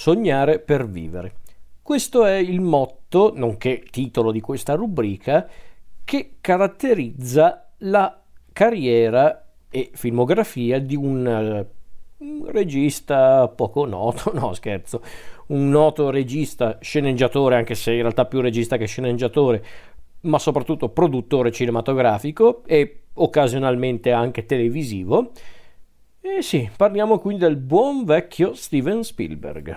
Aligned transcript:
sognare 0.00 0.60
per 0.60 0.88
vivere. 0.88 1.34
Questo 1.82 2.24
è 2.24 2.36
il 2.36 2.62
motto, 2.62 3.34
nonché 3.36 3.84
titolo 3.90 4.32
di 4.32 4.40
questa 4.40 4.72
rubrica, 4.72 5.46
che 6.02 6.36
caratterizza 6.40 7.72
la 7.80 8.18
carriera 8.50 9.46
e 9.68 9.90
filmografia 9.92 10.80
di 10.80 10.96
un, 10.96 11.26
eh, 11.26 11.66
regista 12.50 13.46
poco 13.48 13.84
noto, 13.84 14.32
no 14.38 14.54
scherzo, 14.54 15.02
un 15.48 15.68
noto 15.68 16.08
regista, 16.08 16.78
sceneggiatore, 16.80 17.56
anche 17.56 17.74
se 17.74 17.92
in 17.92 18.00
realtà 18.00 18.24
più 18.24 18.40
regista 18.40 18.78
che 18.78 18.86
sceneggiatore, 18.86 19.62
ma 20.20 20.38
soprattutto 20.38 20.88
produttore 20.88 21.52
cinematografico 21.52 22.62
e 22.64 23.00
occasionalmente 23.12 24.12
anche 24.12 24.46
televisivo. 24.46 25.32
E 26.22 26.42
sì, 26.42 26.68
parliamo 26.76 27.18
quindi 27.18 27.44
del 27.44 27.56
buon 27.56 28.04
vecchio 28.04 28.52
Steven 28.52 29.02
Spielberg. 29.02 29.74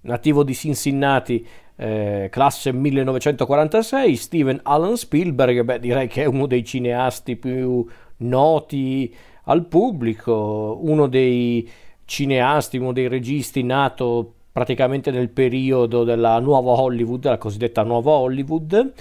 Nativo 0.00 0.42
di 0.42 0.54
Cincinnati, 0.54 1.46
eh, 1.76 2.28
classe 2.30 2.72
1946, 2.72 4.16
Steven 4.16 4.60
Allen 4.62 4.96
Spielberg, 4.96 5.60
beh, 5.62 5.78
direi 5.78 6.08
che 6.08 6.22
è 6.22 6.24
uno 6.24 6.46
dei 6.46 6.64
cineasti 6.64 7.36
più 7.36 7.86
noti 8.18 9.14
al 9.44 9.66
pubblico, 9.66 10.78
uno 10.80 11.06
dei 11.06 11.68
cineasti, 12.06 12.78
uno 12.78 12.94
dei 12.94 13.08
registi 13.08 13.62
nato 13.62 14.32
praticamente 14.52 15.10
nel 15.10 15.28
periodo 15.28 16.02
della 16.02 16.38
nuova 16.40 16.80
Hollywood, 16.80 17.26
la 17.26 17.36
cosiddetta 17.36 17.82
nuova 17.82 18.12
Hollywood, 18.12 18.92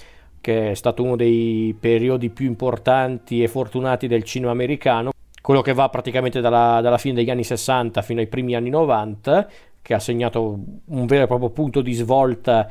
che 0.42 0.72
è 0.72 0.74
stato 0.74 1.02
uno 1.02 1.16
dei 1.16 1.74
periodi 1.80 2.30
più 2.30 2.46
importanti 2.46 3.42
e 3.42 3.48
fortunati 3.48 4.08
del 4.08 4.24
cinema 4.24 4.52
americano, 4.52 5.13
quello 5.44 5.60
che 5.60 5.74
va 5.74 5.90
praticamente 5.90 6.40
dalla, 6.40 6.80
dalla 6.82 6.98
fine 6.98 7.16
degli 7.16 7.30
anni 7.30 7.44
60 7.44 8.02
fino 8.02 8.22
ai 8.22 8.28
primi 8.28 8.56
anni 8.56 8.70
90, 8.70 9.50
che 9.82 9.94
ha 9.94 10.00
segnato 10.00 10.58
un 10.86 11.06
vero 11.06 11.26
e 11.26 11.28
proprio 11.28 11.50
punto 11.50 11.82
di 11.82 11.92
svolta 11.92 12.66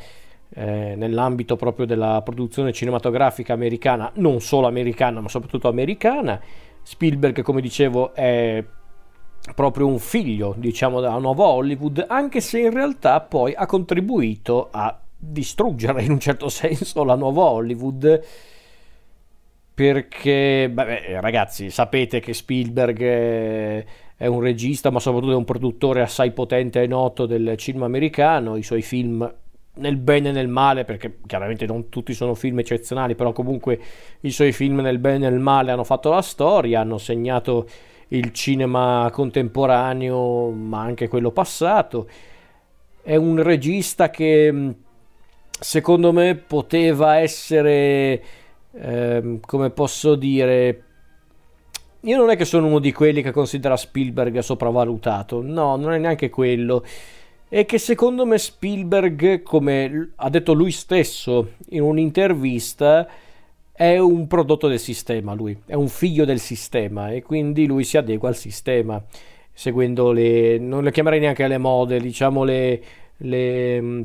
eh, 0.48 0.94
nell'ambito 0.96 1.56
proprio 1.56 1.84
della 1.84 2.22
produzione 2.24 2.72
cinematografica 2.72 3.52
americana, 3.52 4.10
non 4.14 4.40
solo 4.40 4.68
americana, 4.68 5.20
ma 5.20 5.28
soprattutto 5.28 5.68
americana. 5.68 6.40
Spielberg, 6.80 7.42
come 7.42 7.60
dicevo, 7.60 8.14
è 8.14 8.64
proprio 9.54 9.86
un 9.86 9.98
figlio, 9.98 10.54
diciamo, 10.56 11.00
della 11.00 11.18
nuova 11.18 11.44
Hollywood, 11.44 12.06
anche 12.08 12.40
se 12.40 12.60
in 12.60 12.70
realtà 12.70 13.20
poi 13.20 13.52
ha 13.52 13.66
contribuito 13.66 14.68
a 14.70 14.98
distruggere 15.14 16.04
in 16.04 16.12
un 16.12 16.20
certo 16.20 16.48
senso 16.48 17.04
la 17.04 17.16
nuova 17.16 17.42
Hollywood 17.42 18.24
perché 19.74 20.70
beh, 20.70 21.20
ragazzi 21.20 21.70
sapete 21.70 22.20
che 22.20 22.34
Spielberg 22.34 23.00
è, 23.02 23.84
è, 24.16 24.26
un 24.26 24.40
regista 24.40 24.90
ma 24.90 25.00
soprattutto 25.00 25.32
è 25.32 25.36
un 25.36 25.44
produttore 25.44 26.02
assai 26.02 26.32
potente 26.32 26.82
e 26.82 26.86
noto 26.86 27.26
del 27.26 27.54
cinema 27.56 27.86
americano. 27.86 28.56
I 28.56 28.62
suoi 28.62 28.82
film 28.82 29.32
nel 29.74 29.96
bene 29.96 30.28
e 30.28 30.32
nel 30.32 30.48
male 30.48 30.84
perché 30.84 31.18
chiaramente 31.26 31.66
non 31.66 31.88
tutti 31.88 32.12
sono 32.12 32.34
film 32.34 32.58
eccezionali 32.58 33.14
però 33.14 33.32
comunque 33.32 33.80
i 34.20 34.30
suoi 34.30 34.52
film 34.52 34.80
nel 34.80 34.98
bene 34.98 35.26
e 35.26 35.30
nel 35.30 35.38
male 35.38 35.70
hanno 35.70 35.84
fatto 35.84 36.10
la 36.10 36.20
storia 36.20 36.80
hanno 36.80 36.98
segnato 36.98 37.66
il 38.12 38.32
cinema 38.32 39.08
contemporaneo 39.10 40.50
ma 40.50 40.80
anche 40.80 41.08
quello 41.08 41.30
passato. 41.30 42.08
È 43.02 43.16
un 43.16 43.42
regista 43.42 44.10
che 44.10 44.74
secondo 45.58 46.12
me 46.12 46.34
poteva 46.34 47.16
essere, 47.18 48.22
ehm, 48.72 49.40
come 49.40 49.70
posso 49.70 50.14
dire, 50.14 50.84
io 52.00 52.16
non 52.16 52.30
è 52.30 52.36
che 52.36 52.44
sono 52.44 52.66
uno 52.66 52.78
di 52.78 52.92
quelli 52.92 53.22
che 53.22 53.30
considera 53.30 53.76
Spielberg 53.76 54.38
sopravvalutato, 54.38 55.40
no, 55.42 55.76
non 55.76 55.92
è 55.92 55.98
neanche 55.98 56.30
quello. 56.30 56.84
È 57.48 57.66
che 57.66 57.78
secondo 57.78 58.24
me 58.24 58.38
Spielberg, 58.38 59.42
come 59.42 60.12
ha 60.16 60.30
detto 60.30 60.52
lui 60.54 60.70
stesso 60.70 61.52
in 61.70 61.82
un'intervista, 61.82 63.06
è 63.72 63.98
un 63.98 64.26
prodotto 64.26 64.68
del 64.68 64.78
sistema, 64.78 65.34
lui 65.34 65.56
è 65.66 65.74
un 65.74 65.88
figlio 65.88 66.24
del 66.24 66.40
sistema 66.40 67.10
e 67.10 67.22
quindi 67.22 67.66
lui 67.66 67.84
si 67.84 67.96
adegua 67.96 68.28
al 68.28 68.36
sistema, 68.36 69.02
seguendo 69.52 70.12
le, 70.12 70.58
non 70.58 70.82
le 70.82 70.92
chiamerei 70.92 71.20
neanche 71.20 71.46
le 71.46 71.58
mode, 71.58 72.00
diciamo 72.00 72.42
le, 72.44 72.82
le 73.18 74.04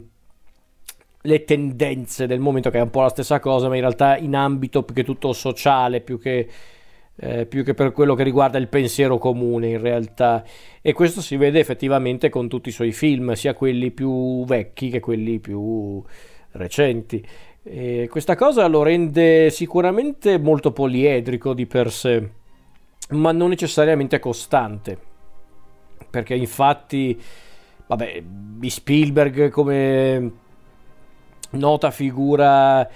le 1.27 1.43
tendenze 1.43 2.25
del 2.25 2.39
momento, 2.39 2.69
che 2.69 2.77
è 2.77 2.81
un 2.81 2.89
po' 2.89 3.01
la 3.01 3.09
stessa 3.09 3.39
cosa, 3.41 3.67
ma 3.67 3.75
in 3.75 3.81
realtà 3.81 4.17
in 4.17 4.33
ambito 4.33 4.83
più 4.83 4.95
che 4.95 5.03
tutto 5.03 5.33
sociale, 5.33 5.99
più 5.99 6.17
che, 6.17 6.47
eh, 7.17 7.45
più 7.45 7.65
che 7.65 7.73
per 7.73 7.91
quello 7.91 8.15
che 8.15 8.23
riguarda 8.23 8.57
il 8.57 8.69
pensiero 8.69 9.17
comune 9.17 9.67
in 9.67 9.81
realtà. 9.81 10.43
E 10.81 10.93
questo 10.93 11.19
si 11.19 11.35
vede 11.35 11.59
effettivamente 11.59 12.29
con 12.29 12.47
tutti 12.47 12.69
i 12.69 12.71
suoi 12.71 12.93
film, 12.93 13.33
sia 13.33 13.53
quelli 13.53 13.91
più 13.91 14.45
vecchi 14.45 14.89
che 14.89 15.01
quelli 15.01 15.39
più 15.39 16.01
recenti. 16.51 17.21
E 17.61 18.07
questa 18.09 18.35
cosa 18.35 18.65
lo 18.67 18.81
rende 18.81 19.49
sicuramente 19.49 20.39
molto 20.39 20.71
poliedrico 20.71 21.53
di 21.53 21.65
per 21.65 21.91
sé, 21.91 22.29
ma 23.09 23.33
non 23.33 23.49
necessariamente 23.49 24.19
costante. 24.19 24.97
Perché 26.09 26.35
infatti, 26.35 27.21
vabbè, 27.85 28.23
Spielberg 28.61 29.49
come 29.49 30.45
nota 31.51 31.91
figura 31.91 32.87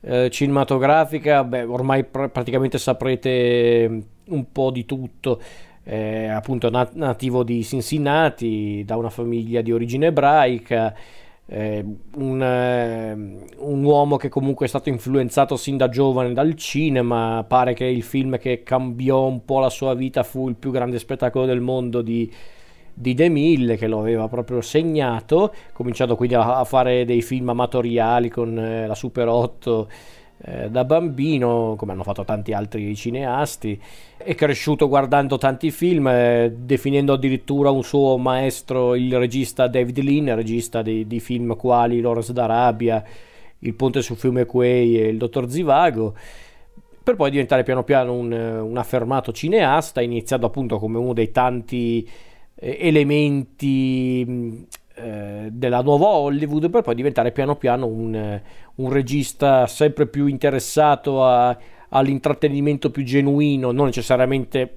eh, 0.00 0.30
cinematografica, 0.30 1.44
beh, 1.44 1.62
ormai 1.62 2.04
pr- 2.04 2.28
praticamente 2.28 2.78
saprete 2.78 4.04
un 4.26 4.52
po' 4.52 4.70
di 4.70 4.84
tutto. 4.84 5.40
Eh, 5.84 6.28
appunto 6.28 6.70
nat- 6.70 6.94
nativo 6.94 7.42
di 7.42 7.62
Cincinnati, 7.64 8.82
da 8.84 8.96
una 8.96 9.10
famiglia 9.10 9.62
di 9.62 9.72
origine 9.72 10.06
ebraica, 10.06 10.94
eh, 11.46 11.84
un, 12.14 12.42
eh, 12.42 13.12
un, 13.58 13.84
uomo 13.84 14.16
che 14.16 14.28
comunque 14.28 14.66
è 14.66 14.68
stato 14.68 14.88
influenzato 14.88 15.56
sin 15.56 15.76
da 15.76 15.88
giovane 15.88 16.32
dal 16.32 16.54
cinema, 16.54 17.44
pare 17.46 17.74
che 17.74 17.84
il 17.84 18.02
film 18.02 18.38
che 18.38 18.62
cambiò 18.62 19.26
un 19.26 19.44
po' 19.44 19.58
la 19.58 19.70
sua 19.70 19.94
vita 19.94 20.22
fu 20.22 20.48
il 20.48 20.54
più 20.54 20.70
grande 20.70 20.98
spettacolo 20.98 21.46
del 21.46 21.60
mondo 21.60 22.00
di 22.00 22.32
di 22.94 23.14
De 23.14 23.28
Mille 23.28 23.76
che 23.76 23.86
lo 23.86 23.98
aveva 23.98 24.28
proprio 24.28 24.60
segnato, 24.60 25.52
cominciato 25.72 26.16
quindi 26.16 26.34
a, 26.34 26.64
fare 26.64 27.04
dei 27.04 27.22
film 27.22 27.48
amatoriali 27.48 28.28
con 28.28 28.58
eh, 28.58 28.86
la 28.86 28.94
Super 28.94 29.28
8 29.28 29.88
eh, 30.44 30.70
da 30.70 30.84
bambino, 30.84 31.74
come 31.76 31.92
hanno 31.92 32.02
fatto 32.02 32.24
tanti 32.24 32.52
altri 32.52 32.94
cineasti, 32.96 33.80
è 34.16 34.34
cresciuto 34.34 34.88
guardando 34.88 35.38
tanti 35.38 35.70
film, 35.70 36.08
eh, 36.08 36.52
definendo 36.56 37.12
addirittura 37.12 37.70
un 37.70 37.82
suo 37.82 38.18
maestro 38.18 38.94
il 38.94 39.16
regista 39.18 39.68
David 39.68 39.98
Lean, 39.98 40.34
regista 40.34 40.82
di, 40.82 41.06
di 41.06 41.20
film 41.20 41.56
quali 41.56 42.00
Lawrence 42.00 42.32
d'Arabia, 42.32 43.02
Il 43.60 43.74
ponte 43.74 44.02
sul 44.02 44.16
fiume 44.16 44.44
Quay 44.44 44.96
e 44.98 45.08
Il 45.08 45.18
dottor 45.18 45.48
Zivago 45.48 46.14
per 47.02 47.16
poi 47.16 47.30
diventare 47.30 47.64
piano 47.64 47.82
piano 47.82 48.12
un, 48.12 48.32
un 48.32 48.76
affermato 48.76 49.32
cineasta, 49.32 50.00
iniziato 50.00 50.46
appunto 50.46 50.78
come 50.78 50.98
uno 50.98 51.12
dei 51.12 51.32
tanti 51.32 52.08
elementi 52.62 54.66
eh, 54.94 55.48
della 55.50 55.82
nuova 55.82 56.08
Hollywood 56.08 56.70
per 56.70 56.82
poi 56.82 56.94
diventare 56.94 57.32
piano 57.32 57.56
piano 57.56 57.86
un, 57.86 58.40
un 58.74 58.92
regista 58.92 59.66
sempre 59.66 60.06
più 60.06 60.26
interessato 60.26 61.24
a, 61.24 61.56
all'intrattenimento 61.88 62.90
più 62.90 63.02
genuino, 63.02 63.72
non 63.72 63.86
necessariamente 63.86 64.76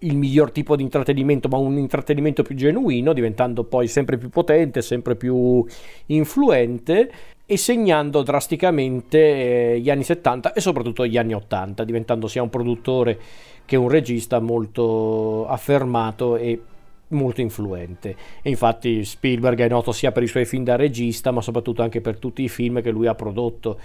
il 0.00 0.16
miglior 0.16 0.52
tipo 0.52 0.76
di 0.76 0.82
intrattenimento, 0.82 1.48
ma 1.48 1.56
un 1.56 1.76
intrattenimento 1.76 2.42
più 2.42 2.54
genuino, 2.54 3.12
diventando 3.12 3.64
poi 3.64 3.88
sempre 3.88 4.16
più 4.16 4.28
potente, 4.28 4.80
sempre 4.80 5.16
più 5.16 5.64
influente 6.06 7.10
e 7.44 7.56
segnando 7.56 8.22
drasticamente 8.22 9.74
eh, 9.74 9.80
gli 9.80 9.90
anni 9.90 10.04
70 10.04 10.52
e 10.52 10.60
soprattutto 10.60 11.06
gli 11.06 11.16
anni 11.16 11.34
80, 11.34 11.84
diventando 11.84 12.28
sia 12.28 12.42
un 12.42 12.50
produttore 12.50 13.18
che 13.64 13.76
un 13.76 13.88
regista 13.88 14.38
molto 14.38 15.46
affermato 15.48 16.36
e 16.36 16.60
molto 17.08 17.40
influente. 17.40 18.16
E 18.42 18.50
infatti 18.50 19.04
Spielberg 19.04 19.60
è 19.60 19.68
noto 19.68 19.92
sia 19.92 20.12
per 20.12 20.22
i 20.22 20.26
suoi 20.26 20.44
film 20.44 20.64
da 20.64 20.76
regista 20.76 21.30
ma 21.30 21.40
soprattutto 21.40 21.82
anche 21.82 22.00
per 22.00 22.18
tutti 22.18 22.42
i 22.42 22.48
film 22.48 22.82
che 22.82 22.90
lui 22.90 23.06
ha 23.06 23.14
prodotto. 23.14 23.78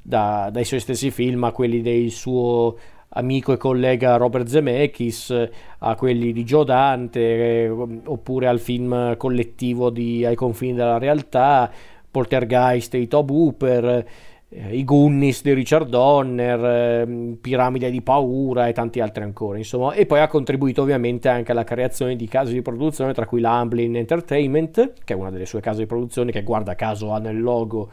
Da, 0.00 0.48
dai 0.50 0.64
suoi 0.64 0.80
stessi 0.80 1.10
film 1.10 1.44
a 1.44 1.52
quelli 1.52 1.82
del 1.82 2.10
suo 2.10 2.76
amico 3.10 3.52
e 3.52 3.56
collega 3.56 4.16
Robert 4.16 4.46
Zemeckis 4.46 5.48
a 5.78 5.94
quelli 5.96 6.32
di 6.32 6.44
Joe 6.44 6.64
Dante 6.64 7.20
eh, 7.20 7.68
oppure 7.68 8.48
al 8.48 8.60
film 8.60 9.16
collettivo 9.16 9.90
di 9.90 10.24
Ai 10.24 10.34
confini 10.34 10.74
della 10.74 10.98
realtà 10.98 11.70
Poltergeist 12.10 12.94
e 12.94 13.06
Tob 13.06 13.30
Hooper 13.30 14.06
eh, 14.50 14.76
i 14.76 14.84
Goonies 14.84 15.42
di 15.42 15.52
Richard 15.52 15.88
Donner, 15.88 16.64
eh, 16.64 17.36
Piramide 17.40 17.90
di 17.90 18.00
paura 18.00 18.68
e 18.68 18.72
tanti 18.72 19.00
altri 19.00 19.22
ancora, 19.22 19.58
insomma, 19.58 19.92
e 19.92 20.06
poi 20.06 20.20
ha 20.20 20.26
contribuito 20.26 20.82
ovviamente 20.82 21.28
anche 21.28 21.52
alla 21.52 21.64
creazione 21.64 22.16
di 22.16 22.26
case 22.26 22.52
di 22.52 22.62
produzione, 22.62 23.12
tra 23.12 23.26
cui 23.26 23.40
la 23.40 23.58
Amblin 23.58 23.96
Entertainment, 23.96 24.94
che 25.04 25.12
è 25.12 25.16
una 25.16 25.30
delle 25.30 25.46
sue 25.46 25.60
case 25.60 25.80
di 25.80 25.86
produzione 25.86 26.32
che 26.32 26.42
guarda 26.42 26.74
caso 26.74 27.12
ha 27.12 27.18
nel 27.18 27.40
logo 27.40 27.90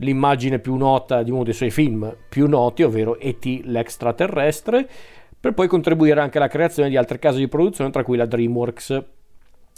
l'immagine 0.00 0.58
più 0.58 0.76
nota 0.76 1.22
di 1.22 1.30
uno 1.30 1.42
dei 1.42 1.54
suoi 1.54 1.70
film 1.70 2.14
più 2.28 2.46
noti, 2.46 2.82
ovvero 2.82 3.18
E.T. 3.18 3.62
l'extraterrestre, 3.64 4.88
per 5.40 5.54
poi 5.54 5.68
contribuire 5.68 6.20
anche 6.20 6.38
alla 6.38 6.48
creazione 6.48 6.88
di 6.88 6.96
altre 6.96 7.18
case 7.18 7.38
di 7.38 7.48
produzione, 7.48 7.90
tra 7.90 8.04
cui 8.04 8.16
la 8.16 8.26
DreamWorks 8.26 9.04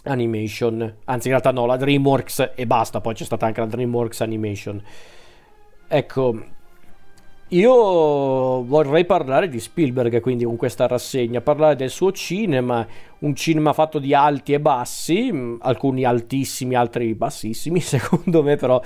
Animation, 0.05 0.97
anzi 1.05 1.29
in 1.29 1.35
realtà 1.35 1.53
no, 1.53 1.67
la 1.67 1.77
DreamWorks 1.77 2.53
e 2.55 2.67
basta, 2.67 3.01
poi 3.01 3.15
c'è 3.15 3.25
stata 3.25 3.47
anche 3.47 3.61
la 3.61 3.67
DreamWorks 3.67 4.21
Animation. 4.23 4.83
Ecco, 5.93 6.39
io 7.49 8.63
vorrei 8.63 9.05
parlare 9.05 9.49
di 9.49 9.59
Spielberg 9.59 10.21
quindi 10.21 10.45
con 10.45 10.55
questa 10.55 10.87
rassegna, 10.87 11.41
parlare 11.41 11.75
del 11.75 11.91
suo 11.91 12.13
cinema, 12.13 12.87
un 13.19 13.35
cinema 13.35 13.73
fatto 13.73 13.99
di 13.99 14.15
alti 14.15 14.53
e 14.53 14.61
bassi, 14.61 15.33
mm, 15.33 15.57
alcuni 15.63 16.05
altissimi, 16.05 16.77
altri 16.77 17.13
bassissimi, 17.15 17.81
secondo 17.83 18.45
me 18.45 18.55
però 18.55 18.81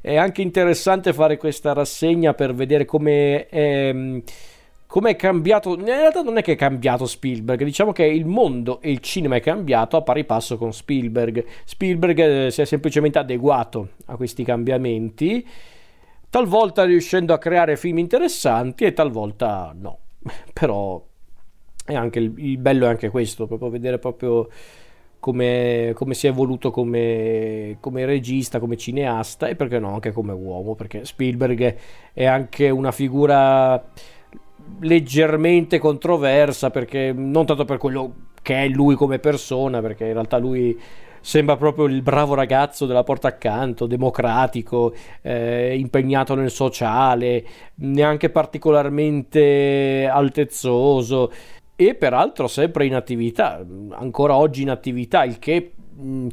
è 0.00 0.14
anche 0.14 0.42
interessante 0.42 1.12
fare 1.12 1.38
questa 1.38 1.72
rassegna 1.72 2.34
per 2.34 2.54
vedere 2.54 2.84
come 2.84 3.48
mm, 3.52 4.18
come 4.86 5.10
è 5.10 5.16
cambiato. 5.16 5.74
In 5.74 5.86
realtà 5.86 6.22
non 6.22 6.36
è 6.36 6.42
che 6.42 6.52
è 6.52 6.56
cambiato 6.56 7.04
Spielberg, 7.04 7.64
diciamo 7.64 7.90
che 7.90 8.04
il 8.04 8.26
mondo 8.26 8.80
e 8.80 8.92
il 8.92 9.00
cinema 9.00 9.34
è 9.34 9.40
cambiato 9.40 9.96
a 9.96 10.02
pari 10.02 10.22
passo 10.22 10.56
con 10.56 10.72
Spielberg. 10.72 11.44
Spielberg 11.64 12.18
eh, 12.20 12.50
si 12.52 12.60
è 12.60 12.64
semplicemente 12.64 13.18
adeguato 13.18 13.88
a 14.04 14.14
questi 14.14 14.44
cambiamenti 14.44 15.44
talvolta 16.34 16.82
riuscendo 16.82 17.32
a 17.32 17.38
creare 17.38 17.76
film 17.76 17.98
interessanti 17.98 18.82
e 18.82 18.92
talvolta 18.92 19.72
no. 19.78 19.98
Però 20.52 21.00
il, 21.86 22.32
il 22.38 22.58
bello 22.58 22.86
è 22.86 22.88
anche 22.88 23.08
questo, 23.08 23.46
proprio 23.46 23.68
vedere 23.68 24.00
proprio 24.00 24.48
come, 25.20 25.92
come 25.94 26.14
si 26.14 26.26
è 26.26 26.30
evoluto 26.30 26.72
come, 26.72 27.76
come, 27.78 28.04
regista, 28.04 28.58
come 28.58 28.76
cineasta 28.76 29.46
e 29.46 29.54
perché 29.54 29.78
no 29.78 29.94
anche 29.94 30.10
come 30.10 30.32
uomo, 30.32 30.74
perché 30.74 31.04
Spielberg 31.04 31.76
è 32.12 32.24
anche 32.24 32.68
una 32.68 32.90
figura 32.90 33.80
leggermente 34.80 35.78
controversa, 35.78 36.70
perché 36.70 37.12
non 37.12 37.46
tanto 37.46 37.64
per 37.64 37.78
quello 37.78 38.12
che 38.42 38.64
è 38.64 38.66
lui 38.66 38.96
come 38.96 39.20
persona, 39.20 39.80
perché 39.80 40.06
in 40.06 40.14
realtà 40.14 40.38
lui 40.38 40.76
sembra 41.24 41.56
proprio 41.56 41.86
il 41.86 42.02
bravo 42.02 42.34
ragazzo 42.34 42.84
della 42.84 43.02
porta 43.02 43.28
accanto, 43.28 43.86
democratico, 43.86 44.92
eh, 45.22 45.74
impegnato 45.74 46.34
nel 46.34 46.50
sociale, 46.50 47.42
neanche 47.76 48.28
particolarmente 48.28 50.06
altezzoso. 50.06 51.32
E 51.76 51.94
peraltro 51.94 52.46
sempre 52.46 52.84
in 52.84 52.94
attività, 52.94 53.64
ancora 53.92 54.36
oggi 54.36 54.62
in 54.62 54.70
attività, 54.70 55.24
il 55.24 55.38
che 55.38 55.72
mh, 55.94 56.28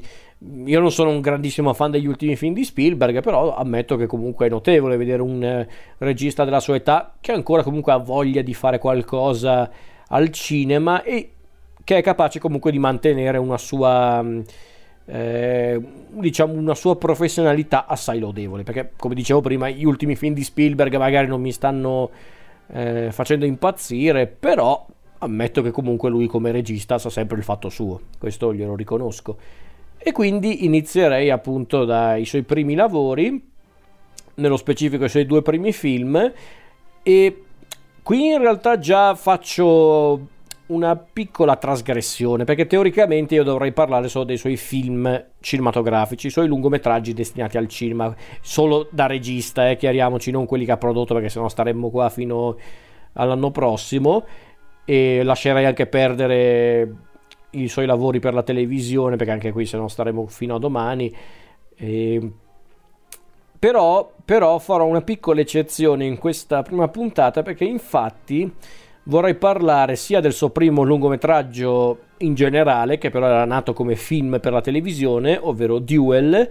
io 0.65 0.79
non 0.81 0.91
sono 0.91 1.09
un 1.09 1.21
grandissimo 1.21 1.73
fan 1.73 1.91
degli 1.91 2.05
ultimi 2.05 2.35
film 2.35 2.53
di 2.53 2.65
Spielberg, 2.65 3.21
però 3.21 3.55
ammetto 3.55 3.95
che 3.95 4.07
comunque 4.07 4.47
è 4.47 4.49
notevole 4.49 4.97
vedere 4.97 5.21
un 5.21 5.41
eh, 5.41 5.69
regista 5.99 6.43
della 6.43 6.59
sua 6.59 6.75
età 6.75 7.13
che 7.21 7.31
ancora 7.31 7.63
comunque 7.63 7.93
ha 7.93 7.97
voglia 7.97 8.41
di 8.41 8.53
fare 8.53 8.77
qualcosa 8.77 9.71
al 10.09 10.29
cinema 10.31 11.01
e 11.01 11.31
che 11.81 11.97
è 11.97 12.01
capace 12.01 12.39
comunque 12.39 12.71
di 12.71 12.79
mantenere 12.79 13.37
una 13.37 13.57
sua 13.57 14.21
eh, 15.05 15.81
diciamo 16.09 16.53
una 16.53 16.75
sua 16.75 16.95
professionalità 16.97 17.85
assai 17.85 18.19
lodevole 18.19 18.63
perché 18.63 18.91
come 18.95 19.15
dicevo 19.15 19.41
prima 19.41 19.69
gli 19.69 19.85
ultimi 19.85 20.15
film 20.15 20.33
di 20.33 20.43
Spielberg 20.43 20.95
magari 20.97 21.27
non 21.27 21.41
mi 21.41 21.51
stanno 21.51 22.09
eh, 22.67 23.09
facendo 23.11 23.45
impazzire 23.45 24.27
però 24.27 24.85
ammetto 25.19 25.61
che 25.61 25.71
comunque 25.71 26.09
lui 26.09 26.27
come 26.27 26.51
regista 26.51 26.97
sa 26.97 27.09
sempre 27.09 27.37
il 27.37 27.43
fatto 27.43 27.69
suo 27.69 28.01
questo 28.17 28.53
glielo 28.53 28.75
riconosco. 28.75 29.37
E 29.97 30.11
quindi 30.11 30.65
inizierei 30.65 31.29
appunto 31.29 31.85
dai 31.85 32.25
suoi 32.25 32.41
primi 32.41 32.73
lavori 32.73 33.49
nello 34.35 34.57
specifico 34.57 35.05
i 35.05 35.09
suoi 35.09 35.25
due 35.25 35.43
primi 35.43 35.71
film 35.71 36.31
e 37.03 37.43
qui 38.01 38.29
in 38.29 38.39
realtà 38.39 38.79
già 38.79 39.13
faccio 39.13 40.27
una 40.71 40.95
piccola 40.95 41.57
trasgressione, 41.57 42.45
perché 42.45 42.65
teoricamente 42.65 43.35
io 43.35 43.43
dovrei 43.43 43.73
parlare 43.73 44.07
solo 44.07 44.23
dei 44.23 44.37
suoi 44.37 44.55
film 44.55 45.25
cinematografici, 45.39 46.27
i 46.27 46.31
suoi 46.31 46.47
lungometraggi 46.47 47.13
destinati 47.13 47.57
al 47.57 47.67
cinema, 47.67 48.13
solo 48.41 48.87
da 48.89 49.05
regista, 49.05 49.69
eh, 49.69 49.75
chiariamoci, 49.75 50.31
non 50.31 50.45
quelli 50.45 50.65
che 50.65 50.71
ha 50.71 50.77
prodotto, 50.77 51.13
perché 51.13 51.29
sennò 51.29 51.49
staremmo 51.49 51.89
qua 51.89 52.09
fino 52.09 52.57
all'anno 53.13 53.51
prossimo, 53.51 54.25
e 54.85 55.23
lascerei 55.23 55.65
anche 55.65 55.87
perdere 55.87 56.95
i 57.51 57.67
suoi 57.67 57.85
lavori 57.85 58.19
per 58.19 58.33
la 58.33 58.43
televisione, 58.43 59.17
perché 59.17 59.31
anche 59.31 59.51
qui 59.51 59.65
se 59.65 59.77
no 59.77 59.89
staremo 59.89 60.25
fino 60.27 60.55
a 60.55 60.59
domani. 60.59 61.13
E... 61.75 62.31
Però, 63.59 64.11
però 64.23 64.57
farò 64.57 64.85
una 64.85 65.01
piccola 65.01 65.41
eccezione 65.41 66.05
in 66.05 66.17
questa 66.17 66.61
prima 66.61 66.87
puntata, 66.87 67.43
perché 67.43 67.65
infatti 67.65 68.51
vorrei 69.03 69.35
parlare 69.35 69.95
sia 69.95 70.19
del 70.19 70.33
suo 70.33 70.49
primo 70.49 70.83
lungometraggio 70.83 71.99
in 72.17 72.33
generale, 72.35 72.97
che 72.97 73.09
però 73.09 73.25
era 73.25 73.45
nato 73.45 73.73
come 73.73 73.95
film 73.95 74.39
per 74.39 74.51
la 74.51 74.61
televisione, 74.61 75.37
ovvero 75.41 75.79
Duel, 75.79 76.49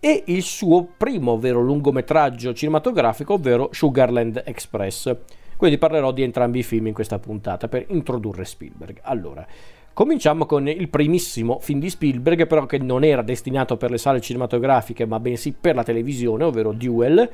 e 0.00 0.22
il 0.26 0.42
suo 0.42 0.86
primo 0.96 1.38
vero 1.38 1.60
lungometraggio 1.60 2.54
cinematografico, 2.54 3.34
ovvero 3.34 3.70
Sugarland 3.72 4.42
Express. 4.44 5.16
Quindi 5.56 5.76
parlerò 5.78 6.12
di 6.12 6.22
entrambi 6.22 6.60
i 6.60 6.62
film 6.62 6.86
in 6.86 6.94
questa 6.94 7.18
puntata 7.18 7.66
per 7.66 7.86
introdurre 7.88 8.44
Spielberg. 8.44 9.00
Allora, 9.02 9.44
cominciamo 9.92 10.46
con 10.46 10.68
il 10.68 10.88
primissimo 10.88 11.58
film 11.58 11.80
di 11.80 11.90
Spielberg, 11.90 12.46
però 12.46 12.64
che 12.64 12.78
non 12.78 13.02
era 13.02 13.22
destinato 13.22 13.76
per 13.76 13.90
le 13.90 13.98
sale 13.98 14.20
cinematografiche, 14.20 15.04
ma 15.04 15.18
bensì 15.18 15.52
per 15.52 15.74
la 15.74 15.82
televisione, 15.82 16.44
ovvero 16.44 16.70
Duel 16.70 17.28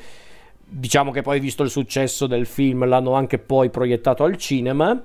diciamo 0.66 1.10
che 1.10 1.22
poi 1.22 1.40
visto 1.40 1.62
il 1.62 1.70
successo 1.70 2.26
del 2.26 2.46
film 2.46 2.86
l'hanno 2.86 3.12
anche 3.14 3.38
poi 3.38 3.70
proiettato 3.70 4.24
al 4.24 4.36
cinema. 4.36 5.02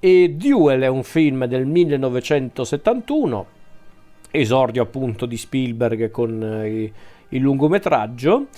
E 0.00 0.34
Duel 0.36 0.82
è 0.82 0.86
un 0.86 1.02
film 1.02 1.46
del 1.46 1.66
1971 1.66 3.46
esordio 4.30 4.82
appunto 4.82 5.26
di 5.26 5.36
Spielberg 5.36 6.10
con 6.10 6.42
eh, 6.42 6.92
il 7.28 7.40
lungometraggio 7.40 8.48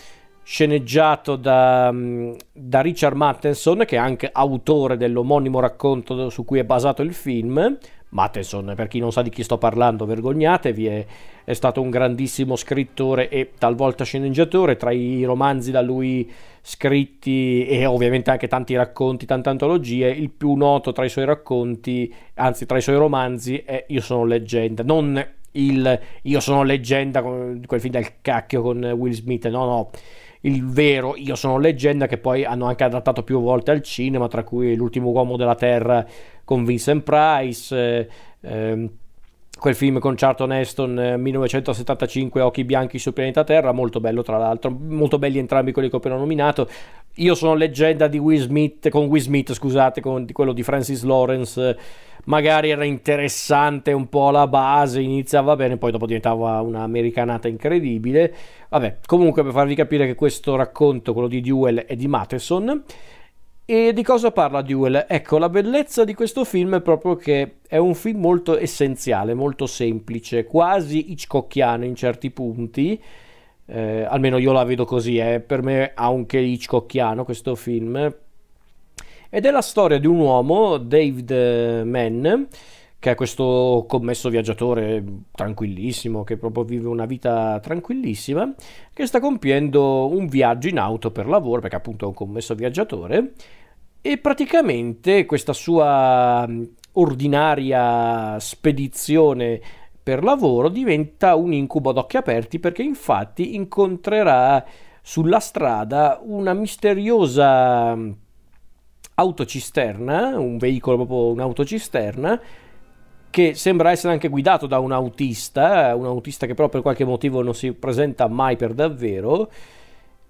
sceneggiato 0.42 1.36
da, 1.36 1.90
mm, 1.92 2.32
da, 2.52 2.80
Richard 2.80 3.16
Matheson 3.16 3.84
che 3.86 3.96
è 3.96 3.98
anche 3.98 4.30
autore 4.32 4.96
dell'omonimo 4.96 5.60
racconto 5.60 6.30
su 6.30 6.44
cui 6.44 6.60
è 6.60 6.64
basato 6.64 7.02
il 7.02 7.12
film 7.12 7.76
Matheson, 8.11 8.73
per 8.76 8.88
chi 8.88 8.99
non 8.99 9.12
sa 9.12 9.23
di 9.23 9.31
chi 9.31 9.43
sto 9.43 9.58
parlando, 9.58 10.06
vergognatevi, 10.06 10.87
è, 10.87 11.06
è 11.44 11.53
stato 11.53 11.81
un 11.81 11.91
grandissimo 11.91 12.56
scrittore 12.56 13.29
e 13.29 13.53
talvolta 13.58 14.05
sceneggiatore, 14.05 14.76
tra 14.76 14.91
i 14.93 15.25
romanzi 15.25 15.70
da 15.70 15.82
lui 15.82 16.31
scritti 16.62 17.67
e 17.67 17.85
ovviamente 17.85 18.31
anche 18.31 18.49
tanti 18.49 18.75
racconti, 18.75 19.26
tante 19.26 19.49
antologie, 19.49 20.08
il 20.08 20.31
più 20.31 20.55
noto 20.55 20.93
tra 20.93 21.05
i 21.05 21.08
suoi 21.08 21.25
racconti, 21.25 22.12
anzi 22.35 22.67
tra 22.67 22.79
i 22.79 22.82
suoi 22.82 22.97
romanzi, 22.97 23.58
è 23.58 23.85
Io 23.88 24.00
sono 24.00 24.25
leggenda, 24.25 24.82
non 24.82 25.25
il 25.53 26.00
Io 26.23 26.41
sono 26.41 26.62
leggenda, 26.62 27.23
quel 27.23 27.81
film 27.81 27.93
del 27.93 28.20
cacchio 28.20 28.62
con 28.62 28.82
Will 28.82 29.13
Smith, 29.13 29.46
no 29.48 29.65
no 29.65 29.91
il 30.43 30.64
vero 30.64 31.16
Io 31.16 31.34
sono 31.34 31.58
leggenda 31.58 32.06
che 32.06 32.19
poi 32.19 32.44
hanno 32.44 32.66
anche 32.66 32.84
adattato 32.84 33.22
più 33.22 33.40
volte 33.40 33.70
al 33.70 33.82
cinema, 33.82 34.28
tra 34.28 34.44
cui 34.44 34.74
L'ultimo 34.76 35.10
uomo 35.10 35.36
della 35.36 35.55
Terra 35.55 36.05
con 36.44 36.64
Vincent 36.64 37.02
Price, 37.02 37.76
eh, 37.76 38.08
eh, 38.40 38.90
quel 39.58 39.75
film 39.75 39.98
con 39.98 40.15
Charlton 40.17 40.53
Heston 40.53 40.98
eh, 40.98 41.17
1975 41.17 42.41
Occhi 42.41 42.65
bianchi 42.65 42.98
sul 42.98 43.13
pianeta 43.13 43.44
Terra, 43.44 43.72
molto 43.72 44.01
bello 44.01 44.22
tra 44.22 44.39
l'altro, 44.39 44.70
molto 44.70 45.19
belli 45.19 45.39
entrambi 45.39 45.72
quelli 45.72 45.89
che 45.89 45.94
ho 45.94 45.98
appena 45.98 46.17
nominato. 46.17 46.69
Io 47.17 47.34
sono 47.34 47.55
leggenda 47.55 48.08
di 48.08 48.19
Will 48.19 48.41
Smith, 48.41 48.89
con 48.91 49.06
Will 49.06 49.22
Smith, 49.22 49.53
scusate, 49.53 50.01
con 50.01 50.27
quello 50.32 50.53
di 50.53 50.63
Francis 50.63 51.03
Lawrence 51.03 52.05
magari 52.27 52.70
era 52.70 52.84
interessante 52.84 53.93
un 53.93 54.08
po' 54.08 54.31
la 54.31 54.46
base, 54.46 55.01
iniziava 55.01 55.56
bene, 55.56 55.77
poi 55.77 55.91
dopo 55.91 56.06
diventava 56.06 56.60
un'americanata 56.60 57.48
incredibile. 57.48 58.34
Vabbè, 58.69 58.98
comunque 59.06 59.43
per 59.43 59.53
farvi 59.53 59.75
capire 59.75 60.06
che 60.06 60.15
questo 60.15 60.56
racconto, 60.56 61.13
quello 61.13 61.29
di 61.29 61.41
Duel, 61.41 61.84
è 61.86 61.96
di 61.96 62.06
Matheson. 62.06 62.84
E 63.69 63.93
di 63.93 64.05
cosa 64.05 64.31
parla 64.31 64.63
Duel? 64.63 65.06
Ecco, 65.08 65.39
la 65.39 65.49
bellezza 65.49 66.05
di 66.05 66.15
questo 66.15 66.44
film 66.44 66.77
è 66.77 66.81
proprio 66.81 67.17
che 67.17 67.56
è 67.67 67.77
un 67.79 67.94
film 67.94 68.20
molto 68.20 68.56
essenziale, 68.56 69.35
molto 69.35 69.67
semplice, 69.67 70.44
quasi 70.44 71.11
Hitchcockiano 71.11 71.85
in 71.85 71.96
certi 71.96 72.31
punti. 72.31 73.03
Eh, 73.67 74.05
almeno 74.05 74.39
io 74.39 74.53
la 74.53 74.63
vedo 74.63 74.85
così, 74.85 75.17
eh. 75.19 75.41
per 75.41 75.63
me 75.63 75.91
ha 75.93 76.06
anche 76.06 76.39
Hitchcockiano 76.39 77.25
questo 77.25 77.56
film 77.56 78.15
ed 79.29 79.44
è 79.44 79.51
la 79.51 79.63
storia 79.63 79.99
di 79.99 80.06
un 80.06 80.20
uomo, 80.20 80.77
David 80.77 81.31
eh, 81.32 81.82
Mann, 81.85 82.44
che 82.98 83.10
è 83.10 83.15
questo 83.15 83.84
commesso 83.88 84.29
viaggiatore 84.29 85.05
tranquillissimo, 85.32 86.24
che 86.24 86.36
proprio 86.36 86.65
vive 86.65 86.88
una 86.88 87.06
vita 87.06 87.60
tranquillissima, 87.60 88.55
che 88.93 89.06
sta 89.06 89.20
compiendo 89.20 90.08
un 90.08 90.26
viaggio 90.26 90.69
in 90.69 90.79
auto 90.79 91.10
per 91.10 91.26
lavoro, 91.26 91.60
perché 91.60 91.76
appunto 91.76 92.05
è 92.05 92.08
un 92.08 92.15
commesso 92.15 92.55
viaggiatore, 92.55 93.32
e 94.00 94.19
praticamente 94.19 95.26
questa 95.26 95.53
sua 95.53 96.48
ordinaria 96.93 98.38
spedizione 98.38 99.60
per 100.03 100.22
lavoro 100.22 100.69
diventa 100.69 101.34
un 101.34 101.53
incubo 101.53 101.91
ad 101.91 101.98
occhi 101.98 102.17
aperti 102.17 102.60
perché 102.60 102.82
infatti 102.82 103.56
incontrerà 103.56 104.65
sulla 105.03 105.41
strada 105.41 106.20
una 106.22 106.55
misteriosa 106.55 107.98
autocisterna, 109.15 110.38
un 110.38 110.58
veicolo 110.58 110.96
proprio 110.96 111.32
un'autocisterna, 111.32 112.41
che 113.36 113.52
sembra 113.52 113.90
essere 113.90 114.14
anche 114.14 114.28
guidato 114.28 114.66
da 114.66 114.78
un 114.78 114.93
autista, 114.93 115.94
un 115.94 116.06
autista 116.06 116.46
che 116.46 116.55
però 116.55 116.70
per 116.70 116.81
qualche 116.81 117.05
motivo 117.05 117.43
non 117.43 117.55
si 117.55 117.70
presenta 117.74 118.28
mai 118.28 118.56
per 118.56 118.72
davvero. 118.72 119.50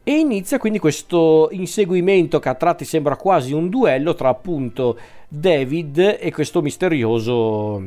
E 0.02 0.10
inizia 0.10 0.58
quindi 0.58 0.80
questo 0.80 1.46
inseguimento 1.52 2.40
che 2.40 2.48
a 2.48 2.54
tratti 2.54 2.84
sembra 2.84 3.14
quasi 3.14 3.52
un 3.52 3.68
duello 3.68 4.16
tra 4.16 4.30
appunto 4.30 4.98
David 5.28 6.16
e 6.18 6.32
questo 6.32 6.60
misterioso 6.62 7.80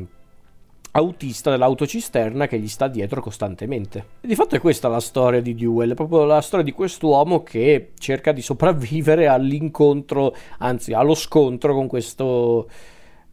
autista 0.91 1.51
dell'autocisterna 1.51 2.47
che 2.47 2.57
gli 2.57 2.69
sta 2.69 2.88
dietro 2.88 3.19
costantemente. 3.19 4.05
E 4.21 4.27
di 4.27 4.35
fatto 4.35 4.55
è 4.55 4.61
questa 4.61 4.88
la 4.88 5.01
storia 5.01 5.41
di 5.41 5.53
Duel, 5.53 5.95
proprio 5.95 6.23
la 6.23 6.39
storia 6.39 6.63
di 6.63 6.71
quest'uomo 6.71 7.43
che 7.43 7.91
cerca 7.99 8.31
di 8.31 8.41
sopravvivere 8.41 9.27
all'incontro, 9.27 10.33
anzi 10.59 10.93
allo 10.93 11.13
scontro 11.13 11.73
con 11.73 11.88
questo, 11.88 12.69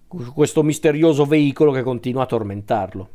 questo 0.06 0.62
misterioso 0.62 1.24
veicolo 1.24 1.72
che 1.72 1.82
continua 1.82 2.22
a 2.22 2.26
tormentarlo. 2.26 3.08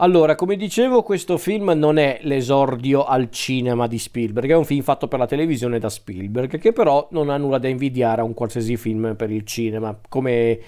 Allora, 0.00 0.36
come 0.36 0.56
dicevo, 0.56 1.02
questo 1.02 1.38
film 1.38 1.70
non 1.70 1.98
è 1.98 2.20
l'esordio 2.22 3.04
al 3.04 3.30
cinema 3.30 3.88
di 3.88 3.98
Spielberg, 3.98 4.50
è 4.50 4.54
un 4.54 4.64
film 4.64 4.82
fatto 4.82 5.08
per 5.08 5.18
la 5.18 5.26
televisione 5.26 5.80
da 5.80 5.88
Spielberg, 5.88 6.58
che 6.58 6.72
però 6.72 7.08
non 7.10 7.30
ha 7.30 7.36
nulla 7.36 7.58
da 7.58 7.66
invidiare 7.66 8.20
a 8.20 8.24
un 8.24 8.32
qualsiasi 8.32 8.76
film 8.76 9.16
per 9.16 9.30
il 9.32 9.44
cinema, 9.44 9.98
come 10.08 10.60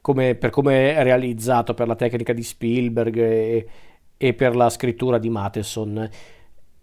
come, 0.00 0.34
per 0.36 0.50
come 0.50 0.94
è 0.94 1.02
realizzato, 1.02 1.74
per 1.74 1.86
la 1.86 1.94
tecnica 1.94 2.32
di 2.32 2.42
Spielberg 2.42 3.16
e, 3.18 3.66
e 4.16 4.34
per 4.34 4.56
la 4.56 4.70
scrittura 4.70 5.18
di 5.18 5.28
Matheson. 5.28 6.08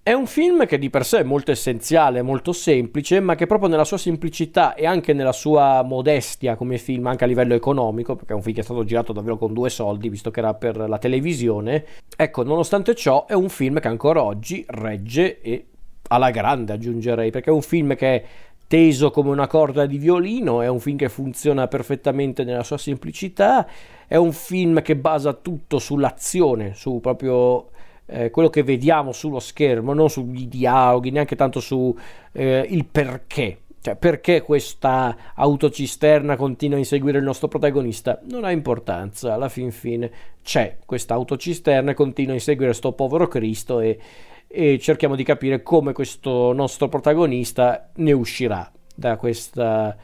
È 0.08 0.14
un 0.14 0.28
film 0.28 0.68
che 0.68 0.78
di 0.78 0.92
per 0.92 1.04
sé 1.04 1.22
è 1.22 1.24
molto 1.24 1.50
essenziale, 1.50 2.22
molto 2.22 2.54
semplice, 2.54 3.20
ma 3.22 3.34
che 3.34 3.48
proprio 3.48 3.70
nella 3.70 3.86
sua 3.86 3.98
semplicità 3.98 4.76
e 4.76 4.86
anche 4.86 5.14
nella 5.14 5.32
sua 5.32 5.82
modestia 5.82 6.56
come 6.56 6.78
film, 6.78 7.08
anche 7.08 7.24
a 7.24 7.28
livello 7.28 7.56
economico, 7.56 8.16
perché 8.16 8.34
è 8.34 8.36
un 8.36 8.44
film 8.44 8.54
che 8.54 8.62
è 8.62 8.64
stato 8.64 8.84
girato 8.84 9.14
davvero 9.14 9.40
con 9.40 9.52
due 9.52 9.72
soldi, 9.72 10.08
visto 10.10 10.30
che 10.30 10.42
era 10.42 10.54
per 10.54 10.78
la 10.78 11.00
televisione, 11.00 11.86
ecco, 12.16 12.44
nonostante 12.44 12.94
ciò 12.94 13.26
è 13.26 13.34
un 13.34 13.50
film 13.50 13.80
che 13.80 13.88
ancora 13.88 14.22
oggi 14.22 14.64
regge 14.68 15.42
e 15.42 15.66
alla 16.10 16.30
grande 16.30 16.74
aggiungerei, 16.74 17.32
perché 17.32 17.50
è 17.50 17.54
un 17.54 17.64
film 17.64 17.96
che 17.96 18.16
è 18.16 18.26
teso 18.68 19.10
come 19.10 19.32
una 19.32 19.48
corda 19.48 19.88
di 19.88 19.98
violino, 19.98 20.62
è 20.62 20.68
un 20.68 20.80
film 20.80 20.98
che 20.98 21.10
funziona 21.10 21.68
perfettamente 21.68 22.44
nella 22.44 22.62
sua 22.62 22.78
semplicità, 22.78 23.68
è 24.06 24.18
un 24.18 24.34
film 24.34 24.84
che 24.84 24.96
basa 24.96 25.34
tutto 25.34 25.80
sull'azione, 25.80 26.76
su 26.76 27.00
proprio 27.02 27.70
eh, 28.08 28.30
quello 28.30 28.50
che 28.50 28.64
vediamo 28.64 29.12
sullo 29.12 29.40
schermo, 29.40 29.94
non 29.94 30.10
sugli 30.10 30.48
dialoghi, 30.48 31.12
neanche 31.12 31.36
tanto 31.36 31.60
su 31.60 31.96
eh, 32.32 32.66
il 32.70 32.86
perché. 32.86 33.60
Cioè, 33.86 33.96
perché 33.98 34.42
questa 34.42 35.16
autocisterna 35.36 36.36
continua 36.36 36.76
a 36.76 36.80
inseguire 36.80 37.20
il 37.20 37.24
nostro 37.24 37.48
protagonista? 37.48 38.20
Non 38.24 38.44
ha 38.44 38.50
importanza, 38.50 39.36
alla 39.36 39.48
fin 39.48 39.72
fine 39.72 40.12
c'è 40.42 40.78
questa 40.84 41.14
autocisterna 41.14 41.92
e 41.92 41.94
continua 41.94 42.32
a 42.32 42.36
inseguire 42.36 42.72
questo 42.72 42.94
povero 42.94 43.28
Cristo 43.28 43.80
e, 43.82 44.00
e 44.48 44.80
cerchiamo 44.80 45.16
di 45.16 45.24
capire 45.24 45.62
come 45.62 45.94
questo 45.94 46.52
nostro 46.52 46.90
protagonista 46.90 47.92
ne 47.98 48.12
uscirà 48.12 48.72
da 48.96 49.18
questa, 49.18 49.96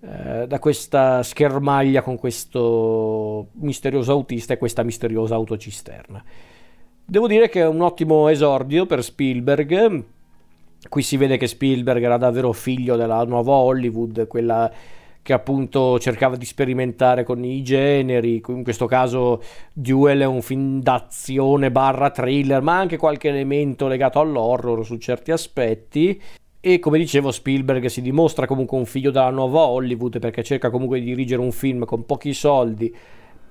eh, 0.00 0.46
da 0.46 0.58
questa 0.58 1.22
schermaglia 1.22 2.00
con 2.00 2.16
questo 2.16 3.48
misterioso 3.56 4.12
autista 4.12 4.54
e 4.54 4.58
questa 4.58 4.82
misteriosa 4.82 5.34
autocisterna. 5.34 6.24
Devo 7.04 7.26
dire 7.26 7.48
che 7.48 7.60
è 7.60 7.66
un 7.66 7.82
ottimo 7.82 8.28
esordio 8.28 8.86
per 8.86 9.02
Spielberg. 9.02 10.04
Qui 10.88 11.02
si 11.02 11.16
vede 11.16 11.36
che 11.36 11.46
Spielberg 11.46 12.02
era 12.02 12.16
davvero 12.16 12.52
figlio 12.52 12.96
della 12.96 13.22
nuova 13.24 13.52
Hollywood, 13.52 14.26
quella 14.26 14.70
che 15.22 15.32
appunto 15.32 15.98
cercava 16.00 16.36
di 16.36 16.44
sperimentare 16.44 17.22
con 17.22 17.44
i 17.44 17.62
generi, 17.62 18.42
in 18.48 18.64
questo 18.64 18.86
caso 18.86 19.40
Duel 19.72 20.20
è 20.20 20.26
un 20.26 20.42
film 20.42 20.80
d'azione 20.80 21.70
barra 21.70 22.10
thriller, 22.10 22.60
ma 22.60 22.78
anche 22.78 22.96
qualche 22.96 23.28
elemento 23.28 23.86
legato 23.86 24.18
all'horror 24.18 24.84
su 24.84 24.96
certi 24.96 25.30
aspetti. 25.30 26.20
E 26.60 26.78
come 26.78 26.98
dicevo, 26.98 27.30
Spielberg 27.30 27.86
si 27.86 28.02
dimostra 28.02 28.46
comunque 28.46 28.78
un 28.78 28.86
figlio 28.86 29.10
della 29.10 29.30
nuova 29.30 29.66
Hollywood 29.66 30.18
perché 30.18 30.42
cerca 30.42 30.70
comunque 30.70 30.98
di 30.98 31.06
dirigere 31.06 31.40
un 31.40 31.52
film 31.52 31.84
con 31.84 32.04
pochi 32.04 32.32
soldi, 32.34 32.94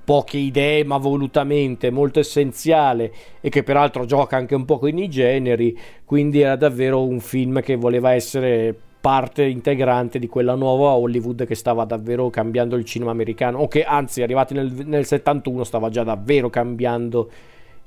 poche 0.04 0.38
idee, 0.38 0.84
ma 0.84 0.98
volutamente 0.98 1.90
molto 1.90 2.20
essenziale 2.20 3.12
e 3.40 3.50
che 3.50 3.64
peraltro 3.64 4.06
gioca 4.06 4.38
anche 4.38 4.56
un 4.56 4.66
po' 4.66 4.80
con 4.80 4.98
i 4.98 5.10
generi. 5.10 5.78
Quindi 6.06 6.42
era 6.42 6.56
davvero 6.56 7.04
un 7.04 7.20
film 7.20 7.62
che 7.62 7.76
voleva 7.76 8.14
essere 8.14 8.76
parte 9.02 9.44
integrante 9.44 10.20
di 10.20 10.28
quella 10.28 10.54
nuova 10.54 10.92
Hollywood 10.92 11.46
che 11.46 11.56
stava 11.56 11.86
davvero 11.86 12.30
cambiando 12.30 12.76
il 12.76 12.86
cinema 12.86 13.12
americano, 13.12 13.60
o 13.60 13.68
che 13.68 13.84
anzi, 13.84 14.22
arrivati 14.22 14.54
nel, 14.54 14.72
nel 14.86 15.06
71, 15.06 15.64
stava 15.64 15.90
già 15.90 16.04
davvero 16.04 16.50
cambiando 16.50 17.30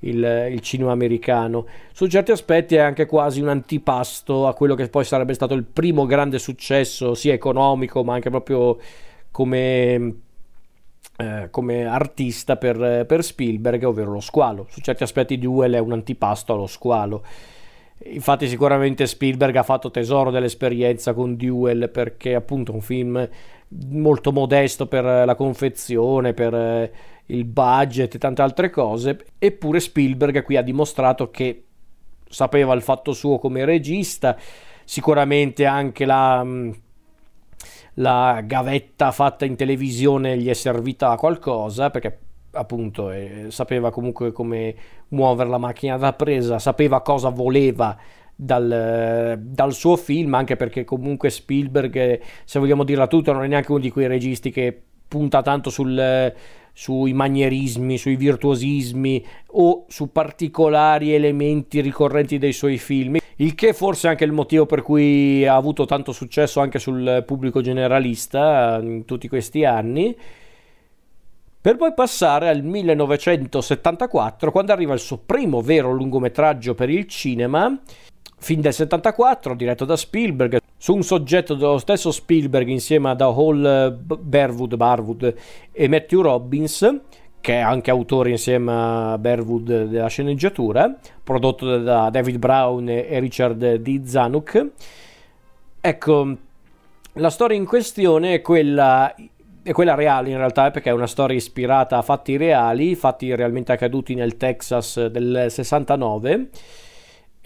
il, 0.00 0.48
il, 0.50 0.60
cinema 0.60 0.90
americano. 0.90 1.66
Su 1.92 2.06
certi 2.08 2.32
aspetti 2.32 2.74
è 2.74 2.80
anche 2.80 3.06
quasi 3.06 3.40
un 3.40 3.48
antipasto 3.48 4.48
a 4.48 4.54
quello 4.54 4.74
che 4.74 4.88
poi 4.88 5.04
sarebbe 5.04 5.34
stato 5.34 5.54
il 5.54 5.64
primo 5.64 6.04
grande 6.04 6.38
successo, 6.38 7.14
sia 7.14 7.32
economico, 7.32 8.02
ma 8.02 8.14
anche 8.14 8.30
proprio 8.30 8.76
come. 9.30 10.18
Eh, 11.16 11.46
come 11.50 11.84
artista 11.84 12.56
per, 12.56 13.06
per 13.06 13.22
Spielberg, 13.22 13.84
ovvero 13.84 14.12
lo 14.12 14.20
squalo. 14.20 14.66
Su 14.68 14.80
certi 14.80 15.04
aspetti 15.04 15.38
Duel 15.38 15.74
è 15.74 15.78
un 15.78 15.92
antipasto 15.92 16.54
allo 16.54 16.66
squalo. 16.66 17.22
Infatti 18.06 18.48
sicuramente 18.48 19.06
Spielberg 19.06 19.54
ha 19.54 19.62
fatto 19.62 19.90
tesoro 19.90 20.30
dell'esperienza 20.30 21.14
con 21.14 21.36
Duel 21.36 21.88
perché 21.90 22.34
appunto 22.34 22.72
è 22.72 22.74
un 22.74 22.80
film 22.80 23.28
molto 23.90 24.32
modesto 24.32 24.86
per 24.86 25.04
la 25.04 25.34
confezione, 25.36 26.34
per 26.34 26.54
eh, 26.54 26.92
il 27.26 27.44
budget 27.44 28.14
e 28.14 28.18
tante 28.18 28.42
altre 28.42 28.70
cose, 28.70 29.24
eppure 29.38 29.80
Spielberg 29.80 30.42
qui 30.42 30.56
ha 30.56 30.62
dimostrato 30.62 31.30
che 31.30 31.64
sapeva 32.28 32.74
il 32.74 32.82
fatto 32.82 33.12
suo 33.12 33.38
come 33.38 33.64
regista, 33.64 34.36
sicuramente 34.84 35.64
anche 35.64 36.04
la, 36.04 36.42
mm, 36.44 36.70
la 37.94 38.42
gavetta 38.44 39.10
fatta 39.10 39.44
in 39.44 39.56
televisione 39.56 40.36
gli 40.36 40.48
è 40.48 40.54
servita 40.54 41.10
a 41.10 41.16
qualcosa, 41.16 41.90
perché 41.90 42.18
appunto 42.52 43.10
eh, 43.10 43.46
sapeva 43.48 43.90
comunque 43.90 44.32
come 44.32 44.74
muovere 45.08 45.48
la 45.48 45.58
macchina 45.58 45.96
da 45.96 46.12
presa, 46.12 46.58
sapeva 46.58 47.02
cosa 47.02 47.28
voleva 47.28 47.96
dal, 48.34 49.38
dal, 49.40 49.72
suo 49.72 49.96
film, 49.96 50.34
anche 50.34 50.56
perché 50.56 50.84
comunque 50.84 51.30
Spielberg, 51.30 52.20
se 52.44 52.58
vogliamo 52.58 52.84
dirla 52.84 53.06
tutta, 53.06 53.32
non 53.32 53.44
è 53.44 53.48
neanche 53.48 53.70
uno 53.70 53.80
di 53.80 53.90
quei 53.90 54.06
registi 54.06 54.50
che 54.50 54.82
punta 55.06 55.42
tanto 55.42 55.70
sul, 55.70 56.32
sui 56.76 57.12
manierismi, 57.12 57.96
sui 57.96 58.16
virtuosismi 58.16 59.24
o 59.52 59.84
su 59.88 60.10
particolari 60.10 61.14
elementi 61.14 61.80
ricorrenti 61.80 62.36
dei 62.36 62.52
suoi 62.52 62.78
film, 62.78 63.16
il 63.36 63.54
che 63.54 63.72
forse 63.72 64.08
è 64.08 64.10
anche 64.10 64.24
il 64.24 64.32
motivo 64.32 64.66
per 64.66 64.82
cui 64.82 65.46
ha 65.46 65.54
avuto 65.54 65.86
tanto 65.86 66.12
successo 66.12 66.60
anche 66.60 66.80
sul 66.80 67.22
pubblico 67.24 67.60
generalista 67.60 68.80
in 68.82 69.04
tutti 69.04 69.28
questi 69.28 69.64
anni. 69.64 70.14
Per 71.60 71.76
poi 71.76 71.94
passare 71.94 72.48
al 72.48 72.62
1974 72.62 74.50
quando 74.50 74.72
arriva 74.72 74.92
il 74.92 75.00
suo 75.00 75.18
primo 75.24 75.62
vero 75.62 75.92
lungometraggio 75.92 76.74
per 76.74 76.90
il 76.90 77.06
cinema, 77.06 77.80
film 78.44 78.60
del 78.60 78.74
74 78.74 79.54
diretto 79.54 79.86
da 79.86 79.96
Spielberg, 79.96 80.58
su 80.76 80.94
un 80.94 81.02
soggetto 81.02 81.54
dello 81.54 81.78
stesso 81.78 82.10
Spielberg 82.10 82.68
insieme 82.68 83.10
a 83.10 83.16
Hall 83.18 83.98
Berwood, 84.20 84.76
Barwood 84.76 85.34
e 85.72 85.88
Matthew 85.88 86.20
Robbins, 86.20 87.00
che 87.40 87.54
è 87.54 87.60
anche 87.60 87.90
autore 87.90 88.30
insieme 88.30 88.72
a 88.72 89.18
Berwood 89.18 89.84
della 89.84 90.08
sceneggiatura, 90.08 90.94
prodotto 91.22 91.78
da 91.78 92.10
David 92.10 92.36
Brown 92.36 92.86
e 92.90 93.18
Richard 93.18 93.76
D. 93.76 94.04
Zanuck. 94.04 94.70
Ecco, 95.80 96.36
la 97.14 97.30
storia 97.30 97.56
in 97.56 97.64
questione 97.64 98.34
è 98.34 98.40
quella 98.42 99.14
è 99.62 99.72
quella 99.72 99.94
reale 99.94 100.28
in 100.28 100.36
realtà 100.36 100.70
perché 100.70 100.90
è 100.90 100.92
una 100.92 101.06
storia 101.06 101.34
ispirata 101.34 101.96
a 101.96 102.02
fatti 102.02 102.36
reali, 102.36 102.94
fatti 102.94 103.34
realmente 103.34 103.72
accaduti 103.72 104.14
nel 104.14 104.36
Texas 104.36 105.06
del 105.06 105.46
69 105.48 106.50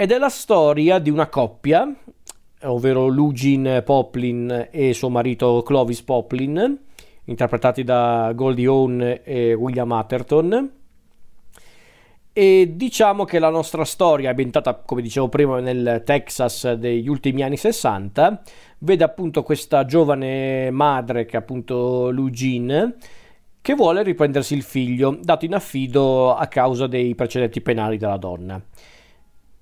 ed 0.01 0.13
è 0.13 0.19
la 0.19 0.29
storia 0.29 1.01
di 1.01 1.11
una 1.11 1.27
coppia, 1.27 1.93
ovvero 2.63 3.09
Lugin 3.09 3.83
Poplin 3.85 4.69
e 4.71 4.95
suo 4.95 5.09
marito 5.09 5.65
Clovis 5.65 6.03
Poplin, 6.03 6.79
interpretati 7.25 7.83
da 7.83 8.31
Goldie 8.33 8.69
Hawn 8.69 9.21
e 9.25 9.55
William 9.55 9.91
Atherton. 9.91 10.71
E 12.33 12.73
diciamo 12.77 13.25
che 13.25 13.41
la 13.41 13.51
nostra 13.51 13.85
storia, 13.85 14.31
ambientata 14.31 14.73
come 14.77 15.03
dicevo 15.03 15.29
prima 15.29 15.59
nel 15.59 16.03
Texas 16.05 16.75
degli 16.75 17.09
ultimi 17.09 17.43
anni 17.43 17.57
60, 17.57 18.43
vede 18.79 19.03
appunto 19.03 19.43
questa 19.43 19.85
giovane 19.85 20.71
madre 20.71 21.25
che 21.25 21.37
è 21.37 21.41
appunto 21.41 22.11
Lugin 22.11 22.95
che 23.61 23.75
vuole 23.75 24.05
riprendersi 24.05 24.55
il 24.55 24.63
figlio 24.63 25.19
dato 25.21 25.45
in 25.45 25.55
affido 25.55 26.37
a 26.37 26.47
causa 26.47 26.87
dei 26.87 27.17
precedenti 27.17 27.61
penali 27.61 27.97
della 27.97 28.17
donna 28.17 28.63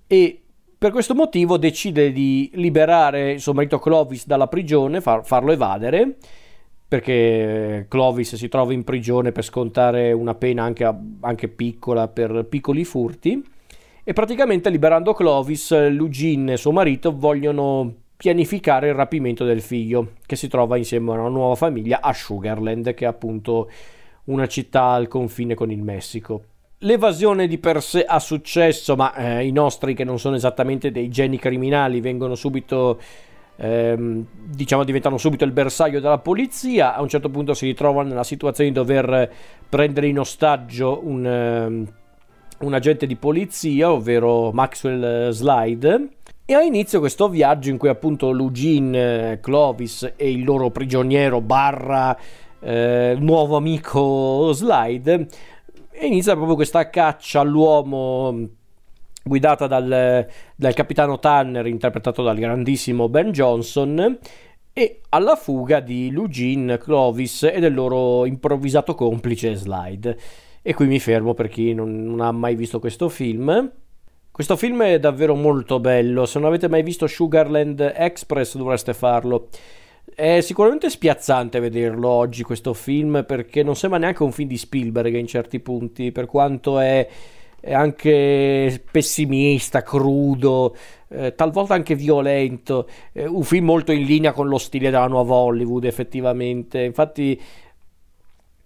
e 0.07 0.41
per 0.79 0.91
questo 0.91 1.15
motivo 1.15 1.57
decide 1.57 2.13
di 2.13 2.51
liberare 2.55 3.39
suo 3.39 3.55
marito 3.55 3.79
Clovis 3.79 4.27
dalla 4.27 4.47
prigione, 4.47 5.01
far, 5.01 5.25
farlo 5.25 5.53
evadere 5.53 6.17
perché 6.89 7.87
Clovis 7.89 8.37
si 8.37 8.49
trova 8.49 8.73
in 8.73 8.85
prigione 8.85 9.33
per 9.33 9.43
scontare 9.43 10.13
una 10.13 10.35
pena 10.35 10.63
anche, 10.63 10.89
anche 11.21 11.49
piccola 11.49 12.07
per 12.07 12.47
piccoli 12.49 12.85
furti 12.85 13.45
e 14.05 14.13
praticamente 14.13 14.71
liberando 14.71 15.13
Clovis, 15.13 15.89
Lugin 15.91 16.51
e 16.51 16.57
suo 16.57 16.71
marito 16.71 17.17
vogliono 17.17 17.93
pianificare 18.17 18.89
il 18.89 18.95
rapimento 18.95 19.45
del 19.45 19.61
figlio 19.61 20.13
che 20.25 20.37
si 20.37 20.47
trova 20.47 20.77
insieme 20.77 21.11
a 21.11 21.19
una 21.19 21.29
nuova 21.29 21.57
famiglia 21.57 22.01
a 22.01 22.13
Sugarland 22.13 22.95
che 22.95 23.05
è 23.05 23.09
appunto 23.09 23.69
una 24.25 24.47
città 24.47 24.91
al 24.91 25.09
confine 25.09 25.55
con 25.55 25.73
il 25.73 25.83
Messico. 25.83 26.45
L'evasione 26.81 27.47
di 27.47 27.57
per 27.57 27.83
sé 27.83 28.05
ha 28.05 28.19
successo, 28.19 28.97
ma 28.97 29.15
eh, 29.15 29.47
i 29.47 29.51
nostri 29.51 29.95
che 29.95 30.05
non 30.05 30.19
sono 30.19 30.37
esattamente 30.37 30.91
dei 30.91 31.09
geni 31.09 31.39
criminali 31.39 32.03
vengono 32.03 32.35
subito 32.35 33.01
ehm, 33.57 34.27
diciamo 34.33 34.85
diventano 34.85 35.17
subito 35.17 35.45
il 35.45 35.53
bersaglio 35.53 36.01
della 36.01 36.19
polizia, 36.19 36.95
a 36.95 37.01
un 37.01 37.09
certo 37.09 37.31
punto 37.31 37.55
si 37.55 37.65
ritrovano 37.65 38.11
nella 38.11 38.25
situazione 38.25 38.71
di 38.71 38.77
dover 38.77 39.33
prendere 39.69 40.09
in 40.09 40.19
ostaggio 40.19 41.01
un, 41.03 41.25
um, 41.25 41.87
un 42.67 42.75
agente 42.75 43.07
di 43.07 43.17
polizia, 43.17 43.91
ovvero 43.91 44.53
Maxwell 44.53 45.31
Slide, 45.31 46.09
e 46.45 46.55
ha 46.55 46.61
inizio 46.61 47.01
questo 47.01 47.31
viaggio 47.31 47.71
in 47.71 47.79
cui 47.79 47.89
appunto 47.89 48.31
Lugin, 48.31 49.39
Clovis 49.41 50.13
e 50.15 50.31
il 50.31 50.45
loro 50.45 50.71
prigioniero 50.71 51.41
barra 51.41 52.17
eh, 52.61 53.17
nuovo 53.19 53.57
amico 53.57 54.53
Slide 54.53 55.27
e 55.99 56.07
inizia 56.07 56.35
proprio 56.35 56.55
questa 56.57 56.91
caccia 56.91 57.41
all'uomo 57.41 58.49
guidata 59.23 59.67
dal, 59.67 60.27
dal 60.55 60.75
capitano 60.75 61.19
Tanner, 61.19 61.67
interpretato 61.67 62.23
dal 62.23 62.37
grandissimo 62.37 63.09
Ben 63.09 63.33
Johnson, 63.33 64.19
e 64.73 65.01
alla 65.09 65.37
fuga 65.37 65.81
di 65.81 66.11
Lugin, 66.11 66.79
Clovis 66.81 67.45
e 67.45 67.61
del 67.61 67.73
loro 67.75 68.27
improvvisato 68.27 68.95
complice 68.95 69.55
Slide. 69.55 70.19
E 70.63 70.75
qui 70.75 70.87
mi 70.87 71.01
fermo 71.01 71.33
per 71.33 71.49
chi 71.49 71.73
non, 71.73 72.05
non 72.05 72.21
ha 72.21 72.31
mai 72.31 72.55
visto 72.55 72.79
questo 72.79 73.09
film. 73.09 73.73
Questo 74.31 74.57
film 74.57 74.83
è 74.83 74.99
davvero 74.99 75.35
molto 75.35 75.81
bello, 75.81 76.27
se 76.27 76.39
non 76.39 76.49
avete 76.49 76.69
mai 76.69 76.83
visto 76.83 77.07
Sugarland 77.07 77.95
Express 77.97 78.57
dovreste 78.57 78.93
farlo. 78.93 79.49
È 80.15 80.41
sicuramente 80.41 80.89
spiazzante 80.89 81.61
vederlo 81.61 82.09
oggi 82.09 82.43
questo 82.43 82.73
film 82.73 83.25
perché 83.27 83.63
non 83.63 83.77
sembra 83.77 83.99
neanche 83.99 84.23
un 84.23 84.33
film 84.33 84.49
di 84.49 84.57
Spielberg 84.57 85.15
in 85.15 85.27
certi 85.27 85.61
punti, 85.61 86.13
per 86.13 86.27
quanto 86.27 86.79
è 86.79 87.07
è 87.67 87.75
anche 87.75 88.81
pessimista, 88.93 89.83
crudo, 89.83 90.77
eh, 91.09 91.35
talvolta 91.35 91.75
anche 91.75 91.97
violento, 91.97 92.89
eh, 93.13 93.27
un 93.27 93.43
film 93.43 93.65
molto 93.65 93.91
in 93.91 94.05
linea 94.05 94.31
con 94.33 94.47
lo 94.47 94.59
stile 94.59 94.91
della 94.91 95.09
nuova 95.09 95.35
Hollywood 95.35 95.85
effettivamente, 95.85 96.83
infatti 96.83 97.41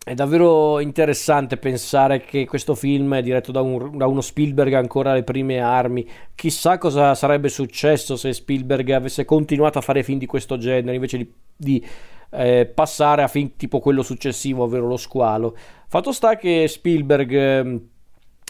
è 0.02 0.14
davvero 0.14 0.80
interessante 0.80 1.59
pensare 1.59 2.23
che 2.23 2.47
questo 2.47 2.75
film 2.75 3.14
è 3.14 3.23
diretto 3.23 3.52
da, 3.52 3.61
un, 3.61 3.99
da, 3.99 4.07
uno 4.07 4.23
Spielberg 4.23 4.73
ancora 4.73 5.11
alle 5.11 5.25
prime 5.25 5.59
armi. 5.59 6.09
Chissà 6.35 6.78
cosa 6.78 7.14
sarebbe 7.14 7.50
successo 7.50 8.16
se 8.16 8.33
Spielberg 8.33 8.90
avesse 8.92 9.26
continuato 9.26 9.76
a 9.76 9.83
fare 9.83 10.02
film 10.02 10.19
di 10.19 10.25
questo 10.25 10.57
genere 10.57 10.95
invece 10.95 11.19
di, 11.19 11.33
di 11.54 11.87
eh, 12.30 12.64
passare 12.64 13.23
a 13.23 13.28
film 13.28 13.50
tipo 13.57 13.78
quello 13.78 14.02
successivo, 14.02 14.64
ovvero 14.64 14.87
Lo 14.87 14.97
Squalo. 14.97 15.54
Fatto 15.87 16.12
sta 16.12 16.37
che 16.37 16.66
Spielberg 16.66 17.33
ehm, 17.33 17.80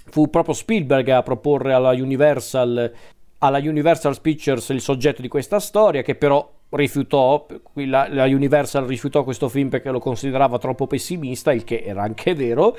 fu 0.09 0.31
proprio 0.31 0.55
Spielberg 0.55 1.09
a 1.09 1.23
proporre 1.23 1.73
alla 1.73 1.91
Universal, 1.91 2.93
alla 3.39 3.59
Universal 3.59 4.21
Pictures 4.21 4.69
il 4.69 4.81
soggetto 4.81 5.21
di 5.21 5.29
questa 5.29 5.59
storia, 5.59 6.03
che 6.03 6.15
però 6.15 6.49
rifiutò, 6.71 7.47
la, 7.75 8.09
la 8.09 8.25
Universal 8.25 8.85
rifiutò 8.87 9.25
questo 9.25 9.49
film 9.49 9.69
perché 9.69 9.91
lo 9.91 9.99
considerava 9.99 10.59
troppo 10.59 10.87
pessimista, 10.87 11.53
il 11.53 11.65
che 11.65 11.83
era 11.85 12.03
anche 12.03 12.35
vero, 12.35 12.77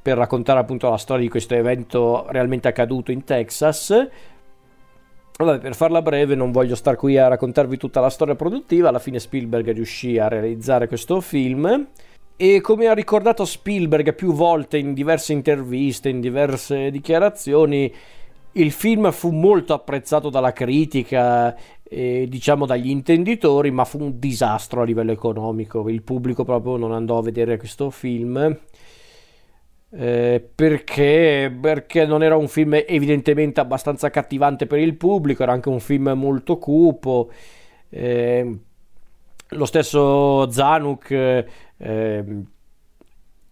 per 0.00 0.16
raccontare 0.16 0.60
appunto 0.60 0.88
la 0.88 0.96
storia 0.96 1.24
di 1.24 1.30
questo 1.30 1.54
evento 1.54 2.26
realmente 2.28 2.68
accaduto 2.68 3.12
in 3.12 3.24
Texas. 3.24 4.08
Vabbè, 5.38 5.60
per 5.60 5.74
farla 5.76 6.02
breve, 6.02 6.34
non 6.34 6.50
voglio 6.50 6.74
star 6.74 6.96
qui 6.96 7.16
a 7.16 7.28
raccontarvi 7.28 7.76
tutta 7.76 8.00
la 8.00 8.10
storia 8.10 8.34
produttiva. 8.34 8.88
Alla 8.88 8.98
fine 8.98 9.20
Spielberg 9.20 9.72
riuscì 9.72 10.18
a 10.18 10.26
realizzare 10.28 10.88
questo 10.88 11.20
film 11.20 11.86
e 12.40 12.60
come 12.60 12.86
ha 12.86 12.94
ricordato 12.94 13.44
Spielberg 13.44 14.14
più 14.14 14.32
volte 14.32 14.78
in 14.78 14.94
diverse 14.94 15.32
interviste, 15.32 16.08
in 16.08 16.20
diverse 16.20 16.90
dichiarazioni, 16.90 17.92
il 18.52 18.70
film 18.70 19.10
fu 19.10 19.30
molto 19.30 19.74
apprezzato 19.74 20.30
dalla 20.30 20.52
critica 20.52 21.56
e 21.88 22.26
diciamo 22.28 22.66
dagli 22.66 22.88
intenditori, 22.90 23.70
ma 23.70 23.84
fu 23.84 24.02
un 24.02 24.18
disastro 24.18 24.82
a 24.82 24.84
livello 24.84 25.12
economico. 25.12 25.88
Il 25.88 26.02
pubblico 26.02 26.44
proprio 26.44 26.76
non 26.76 26.92
andò 26.92 27.18
a 27.18 27.22
vedere 27.22 27.56
questo 27.56 27.90
film. 27.90 28.58
Eh, 29.90 30.46
perché, 30.54 31.56
perché 31.60 32.04
non 32.04 32.22
era 32.22 32.36
un 32.36 32.46
film 32.48 32.74
evidentemente 32.86 33.60
abbastanza 33.60 34.06
accattivante 34.08 34.66
per 34.66 34.78
il 34.80 34.96
pubblico, 34.96 35.42
era 35.42 35.52
anche 35.52 35.70
un 35.70 35.80
film 35.80 36.12
molto 36.14 36.58
cupo. 36.58 37.30
Eh, 37.88 38.58
lo 39.52 39.64
stesso 39.64 40.50
Zanuck 40.50 41.46
Ehm, 41.78 42.44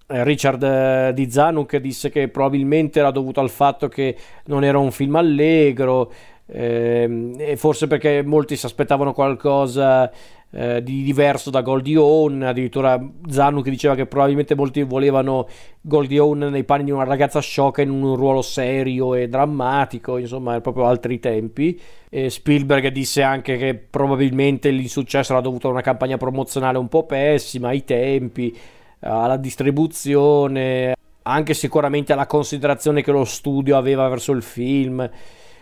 eh, 0.09 0.25
Richard 0.25 0.62
eh, 0.62 1.12
di 1.14 1.31
Zanuck 1.31 1.77
disse 1.79 2.11
che 2.11 2.29
probabilmente 2.29 2.99
era 3.01 3.11
dovuto 3.11 3.40
al 3.40 3.51
fatto 3.51 3.88
che 3.88 4.16
non 4.46 4.64
era 4.64 4.79
un 4.79 4.92
film 4.92 5.16
allegro 5.16 6.11
eh, 6.11 6.14
e 6.48 7.54
forse 7.56 7.88
perché 7.88 8.22
molti 8.22 8.56
si 8.56 8.66
aspettavano 8.66 9.12
qualcosa 9.12 10.11
eh, 10.52 10.80
di 10.80 11.02
diverso 11.02 11.50
da 11.50 11.61
Goldie 11.61 11.96
Hawn 11.96 12.42
addirittura 12.42 13.04
Zanuck 13.28 13.68
diceva 13.68 13.96
che 13.96 14.06
probabilmente 14.06 14.54
molti 14.54 14.82
volevano 14.85 15.48
Goldie 15.80 16.20
Hawn 16.20 16.38
nei 16.38 16.62
panni 16.62 16.85
di 16.85 16.92
una 16.92 17.02
ragazza 17.02 17.40
sciocca 17.40 17.82
in 17.82 17.90
un 17.90 18.14
ruolo 18.14 18.42
serio 18.42 19.14
e 19.14 19.28
drammatico 19.28 20.18
insomma 20.18 20.61
proprio 20.61 20.87
altri 20.87 21.18
tempi. 21.18 21.78
E 22.09 22.30
Spielberg 22.30 22.88
disse 22.88 23.22
anche 23.22 23.56
che 23.56 23.74
probabilmente 23.74 24.70
l'insuccesso 24.70 25.32
era 25.32 25.42
dovuto 25.42 25.66
a 25.66 25.72
una 25.72 25.80
campagna 25.80 26.16
promozionale 26.16 26.78
un 26.78 26.88
po' 26.88 27.04
pessima 27.04 27.68
ai 27.68 27.82
tempi 27.82 28.56
alla 29.00 29.37
distribuzione 29.37 30.94
anche 31.22 31.54
sicuramente 31.54 32.12
alla 32.12 32.26
considerazione 32.26 33.02
che 33.02 33.11
lo 33.11 33.24
studio 33.24 33.76
aveva 33.76 34.09
verso 34.09 34.32
il 34.32 34.42
film 34.42 35.11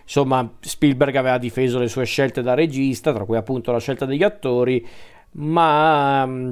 Insomma, 0.04 0.48
Spielberg 0.60 1.16
aveva 1.16 1.38
difeso 1.38 1.78
le 1.78 1.88
sue 1.88 2.04
scelte 2.04 2.42
da 2.42 2.54
regista, 2.54 3.12
tra 3.12 3.24
cui 3.24 3.36
appunto 3.36 3.72
la 3.72 3.80
scelta 3.80 4.04
degli 4.04 4.22
attori, 4.22 4.86
ma 5.32 6.26
mm, 6.26 6.50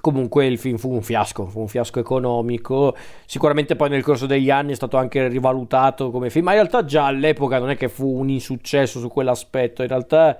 comunque 0.00 0.46
il 0.46 0.58
film 0.58 0.76
fu 0.76 0.92
un 0.92 1.02
fiasco, 1.02 1.46
fu 1.46 1.60
un 1.60 1.68
fiasco 1.68 2.00
economico. 2.00 2.96
Sicuramente 3.24 3.76
poi 3.76 3.88
nel 3.88 4.02
corso 4.02 4.26
degli 4.26 4.50
anni 4.50 4.72
è 4.72 4.74
stato 4.74 4.96
anche 4.96 5.28
rivalutato 5.28 6.10
come 6.10 6.28
film, 6.28 6.44
ma 6.46 6.52
in 6.52 6.58
realtà 6.58 6.84
già 6.84 7.06
all'epoca 7.06 7.58
non 7.58 7.70
è 7.70 7.76
che 7.76 7.88
fu 7.88 8.18
un 8.18 8.28
insuccesso 8.28 8.98
su 8.98 9.08
quell'aspetto, 9.08 9.82
in 9.82 9.88
realtà 9.88 10.36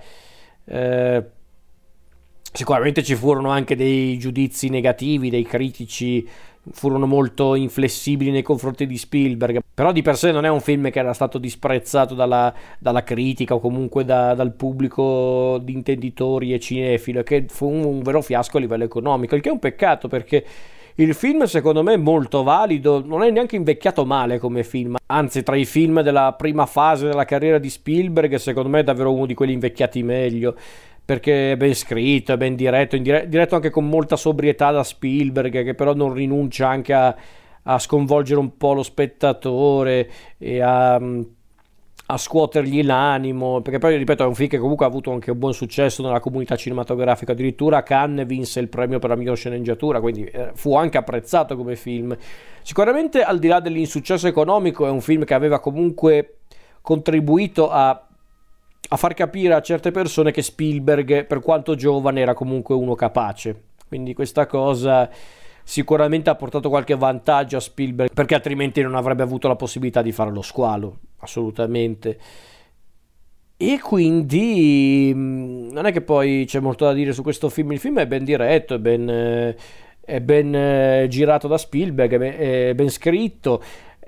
eh, 0.64 1.24
sicuramente 2.52 3.02
ci 3.04 3.14
furono 3.14 3.50
anche 3.50 3.76
dei 3.76 4.18
giudizi 4.18 4.68
negativi, 4.68 5.30
dei 5.30 5.44
critici 5.44 6.28
furono 6.72 7.06
molto 7.06 7.54
inflessibili 7.54 8.30
nei 8.30 8.42
confronti 8.42 8.86
di 8.86 8.96
Spielberg, 8.96 9.60
però 9.72 9.92
di 9.92 10.02
per 10.02 10.16
sé 10.16 10.32
non 10.32 10.44
è 10.44 10.48
un 10.48 10.60
film 10.60 10.90
che 10.90 10.98
era 10.98 11.12
stato 11.12 11.38
disprezzato 11.38 12.14
dalla, 12.14 12.52
dalla 12.78 13.02
critica 13.02 13.54
o 13.54 13.60
comunque 13.60 14.04
da, 14.04 14.34
dal 14.34 14.52
pubblico 14.52 15.58
di 15.62 15.72
intenditori 15.72 16.52
e 16.52 16.60
cinefilo, 16.60 17.22
che 17.22 17.46
fu 17.48 17.68
un, 17.68 17.84
un, 17.84 18.02
vero 18.02 18.22
fiasco 18.22 18.56
a 18.56 18.60
livello 18.60 18.84
economico, 18.84 19.34
il 19.34 19.42
che 19.42 19.48
è 19.48 19.52
un 19.52 19.58
peccato 19.58 20.08
perché 20.08 20.44
il 20.98 21.14
film 21.14 21.44
secondo 21.44 21.82
me 21.82 21.94
è 21.94 21.98
molto 21.98 22.42
valido, 22.42 23.02
non 23.04 23.22
è 23.22 23.30
neanche 23.30 23.56
invecchiato 23.56 24.06
male 24.06 24.38
come 24.38 24.64
film, 24.64 24.96
anzi 25.06 25.42
tra 25.42 25.56
i 25.56 25.66
film 25.66 26.00
della 26.00 26.32
prima 26.32 26.64
fase 26.64 27.06
della 27.06 27.26
carriera 27.26 27.58
di 27.58 27.68
Spielberg 27.68 28.34
secondo 28.36 28.70
me 28.70 28.80
è 28.80 28.84
davvero 28.84 29.12
uno 29.12 29.26
di 29.26 29.34
quelli 29.34 29.52
invecchiati 29.52 30.02
meglio 30.02 30.56
perché 31.06 31.52
è 31.52 31.56
ben 31.56 31.72
scritto, 31.72 32.32
è 32.32 32.36
ben 32.36 32.56
diretto, 32.56 32.96
diretto 32.96 33.54
anche 33.54 33.70
con 33.70 33.88
molta 33.88 34.16
sobrietà 34.16 34.72
da 34.72 34.82
Spielberg, 34.82 35.62
che 35.62 35.74
però 35.74 35.94
non 35.94 36.12
rinuncia 36.12 36.68
anche 36.68 36.92
a, 36.92 37.16
a 37.62 37.78
sconvolgere 37.78 38.40
un 38.40 38.56
po' 38.56 38.72
lo 38.72 38.82
spettatore 38.82 40.10
e 40.36 40.60
a, 40.60 40.96
a, 40.96 42.16
scuotergli 42.16 42.82
l'animo, 42.82 43.60
perché 43.60 43.78
poi 43.78 43.96
ripeto 43.98 44.24
è 44.24 44.26
un 44.26 44.34
film 44.34 44.48
che 44.48 44.58
comunque 44.58 44.84
ha 44.84 44.88
avuto 44.88 45.12
anche 45.12 45.30
un 45.30 45.38
buon 45.38 45.54
successo 45.54 46.02
nella 46.02 46.18
comunità 46.18 46.56
cinematografica, 46.56 47.30
addirittura 47.30 47.84
Cannes 47.84 48.26
vinse 48.26 48.58
il 48.58 48.68
premio 48.68 48.98
per 48.98 49.10
la 49.10 49.16
miglior 49.16 49.36
sceneggiatura, 49.36 50.00
quindi 50.00 50.24
eh, 50.24 50.50
fu 50.54 50.74
anche 50.74 50.98
apprezzato 50.98 51.56
come 51.56 51.76
film. 51.76 52.16
Sicuramente 52.62 53.22
al 53.22 53.38
di 53.38 53.46
là 53.46 53.60
dell'insuccesso 53.60 54.26
economico 54.26 54.84
è 54.84 54.90
un 54.90 55.00
film 55.00 55.22
che 55.22 55.34
aveva 55.34 55.60
comunque 55.60 56.38
contribuito 56.82 57.70
a 57.70 58.05
a 58.88 58.96
far 58.96 59.14
capire 59.14 59.54
a 59.54 59.60
certe 59.60 59.90
persone 59.90 60.30
che 60.30 60.42
Spielberg, 60.42 61.26
per 61.26 61.40
quanto 61.40 61.74
giovane, 61.74 62.20
era 62.20 62.34
comunque 62.34 62.74
uno 62.74 62.94
capace. 62.94 63.62
Quindi 63.88 64.14
questa 64.14 64.46
cosa 64.46 65.08
sicuramente 65.62 66.30
ha 66.30 66.36
portato 66.36 66.68
qualche 66.68 66.94
vantaggio 66.94 67.56
a 67.56 67.60
Spielberg, 67.60 68.12
perché 68.12 68.34
altrimenti 68.34 68.80
non 68.82 68.94
avrebbe 68.94 69.22
avuto 69.22 69.48
la 69.48 69.56
possibilità 69.56 70.02
di 70.02 70.12
fare 70.12 70.30
lo 70.30 70.42
squalo, 70.42 70.98
assolutamente. 71.18 72.18
E 73.56 73.80
quindi 73.80 75.10
mm, 75.14 75.70
non 75.70 75.86
è 75.86 75.92
che 75.92 76.02
poi 76.02 76.44
c'è 76.46 76.60
molto 76.60 76.84
da 76.84 76.92
dire 76.92 77.12
su 77.12 77.22
questo 77.22 77.48
film. 77.48 77.72
Il 77.72 77.78
film 77.78 77.98
è 77.98 78.06
ben 78.06 78.22
diretto, 78.22 78.74
è 78.74 78.78
ben, 78.78 79.08
eh, 79.08 79.56
è 80.00 80.20
ben 80.20 80.54
eh, 80.54 81.06
girato 81.08 81.48
da 81.48 81.58
Spielberg, 81.58 82.12
è 82.12 82.18
ben, 82.18 82.36
è 82.36 82.74
ben 82.74 82.90
scritto. 82.90 83.62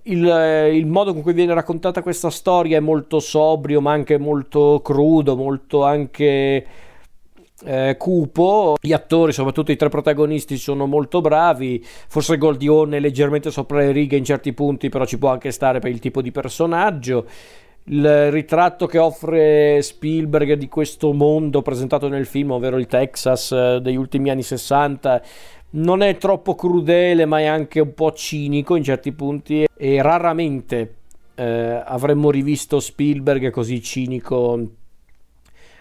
Il, 0.09 0.27
eh, 0.27 0.75
il, 0.75 0.87
modo 0.87 1.12
con 1.12 1.23
cui 1.23 1.35
viene 1.35 1.53
raccontata 1.53 2.03
questa 2.03 2.31
storia 2.31 2.79
è 2.79 2.81
molto 2.81 3.21
sobrio, 3.21 3.81
ma 3.81 3.92
anche 3.92 4.18
molto 4.18 4.81
crudo, 4.83 5.37
molto 5.37 5.85
anche 5.85 6.66
eh, 7.64 7.97
cupo. 7.99 8.77
Gli 8.81 8.92
attori, 8.92 9.33
soprattutto 9.33 9.71
i 9.71 9.77
tre 9.77 9.90
protagonisti, 9.90 10.57
sono 10.57 10.87
molto 10.87 11.21
bravi. 11.21 11.85
Forse 11.85 12.38
Goldione 12.38 12.97
è 12.97 13.01
leggermente 13.01 13.51
sopra 13.51 13.79
le 13.79 13.92
righe 13.92 14.16
in 14.16 14.25
certi 14.25 14.55
punti, 14.55 14.88
però 14.88 15.05
ci 15.05 15.18
può 15.18 15.31
anche 15.31 15.51
stare 15.51 15.79
per 15.79 15.90
il 15.90 15.99
tipo 15.99 16.23
di 16.23 16.31
personaggio 16.31 17.27
il 17.90 18.31
ritratto 18.31 18.87
che 18.87 18.99
offre 18.99 19.81
Spielberg 19.81 20.55
di 20.55 20.68
questo 20.68 21.12
mondo 21.12 21.62
presentato 21.62 22.09
nel 22.09 22.27
film, 22.27 22.51
ovvero 22.51 22.77
il 22.77 22.87
Texas 22.87 23.53
eh, 23.53 23.79
degli 23.81 23.97
ultimi 23.97 24.31
anni 24.31 24.42
60, 24.42 25.23
non 25.70 26.02
è 26.02 26.16
troppo 26.16 26.54
crudele, 26.54 27.24
ma 27.24 27.40
è 27.40 27.44
anche 27.44 27.81
un 27.81 27.94
po' 27.94 28.12
cinico 28.12 28.76
in 28.76 28.83
certi 28.83 29.12
punti 29.12 29.66
e 29.76 30.02
raramente 30.02 30.94
eh, 31.35 31.83
avremmo 31.85 32.31
rivisto 32.31 32.81
Spielberg 32.81 33.50
così 33.50 33.83
cinico 33.83 34.66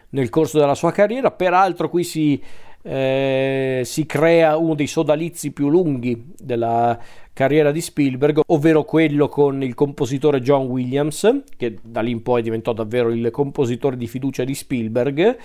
nel 0.09 0.29
corso 0.29 0.59
della 0.59 0.75
sua 0.75 0.91
carriera. 0.91 1.31
Peraltro 1.31 1.89
qui 1.89 2.03
si 2.03 2.41
eh, 2.87 3.81
si 3.83 4.05
crea 4.05 4.55
uno 4.55 4.73
dei 4.73 4.87
sodalizi 4.87 5.51
più 5.51 5.69
lunghi 5.69 6.31
della 6.37 6.97
carriera 7.33 7.71
di 7.71 7.81
Spielberg, 7.81 8.39
ovvero 8.47 8.83
quello 8.83 9.27
con 9.27 9.61
il 9.61 9.73
compositore 9.73 10.39
John 10.39 10.67
Williams, 10.67 11.43
che 11.57 11.77
da 11.83 11.99
lì 12.01 12.11
in 12.11 12.23
poi 12.23 12.41
diventò 12.41 12.71
davvero 12.71 13.09
il 13.09 13.29
compositore 13.29 13.97
di 13.97 14.07
fiducia 14.07 14.43
di 14.43 14.55
Spielberg. 14.55 15.37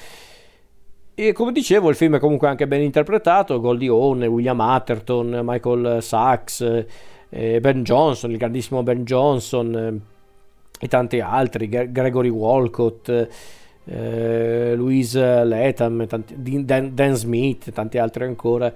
E 1.14 1.32
come 1.32 1.52
dicevo, 1.52 1.90
il 1.90 1.96
film 1.96 2.16
è 2.16 2.18
comunque 2.18 2.48
anche 2.48 2.66
ben 2.66 2.82
interpretato: 2.82 3.60
Goldie 3.60 3.88
Hawn, 3.88 4.22
William 4.24 4.60
Atherton, 4.60 5.40
Michael 5.42 6.02
Sachs, 6.02 6.84
eh, 7.28 7.60
Ben 7.60 7.82
Johnson, 7.82 8.30
il 8.30 8.38
grandissimo 8.38 8.82
Ben 8.82 9.04
Johnson 9.04 9.74
eh, 9.74 10.84
e 10.84 10.88
tanti 10.88 11.20
altri, 11.20 11.68
Gregory 11.68 12.28
Walcott 12.28 13.28
eh, 13.84 14.74
Louise 14.74 15.44
Latham, 15.44 16.06
tanti, 16.06 16.64
Dan, 16.64 16.94
Dan 16.94 17.14
Smith 17.14 17.68
e 17.68 17.72
tanti 17.72 17.98
altri 17.98 18.24
ancora. 18.24 18.72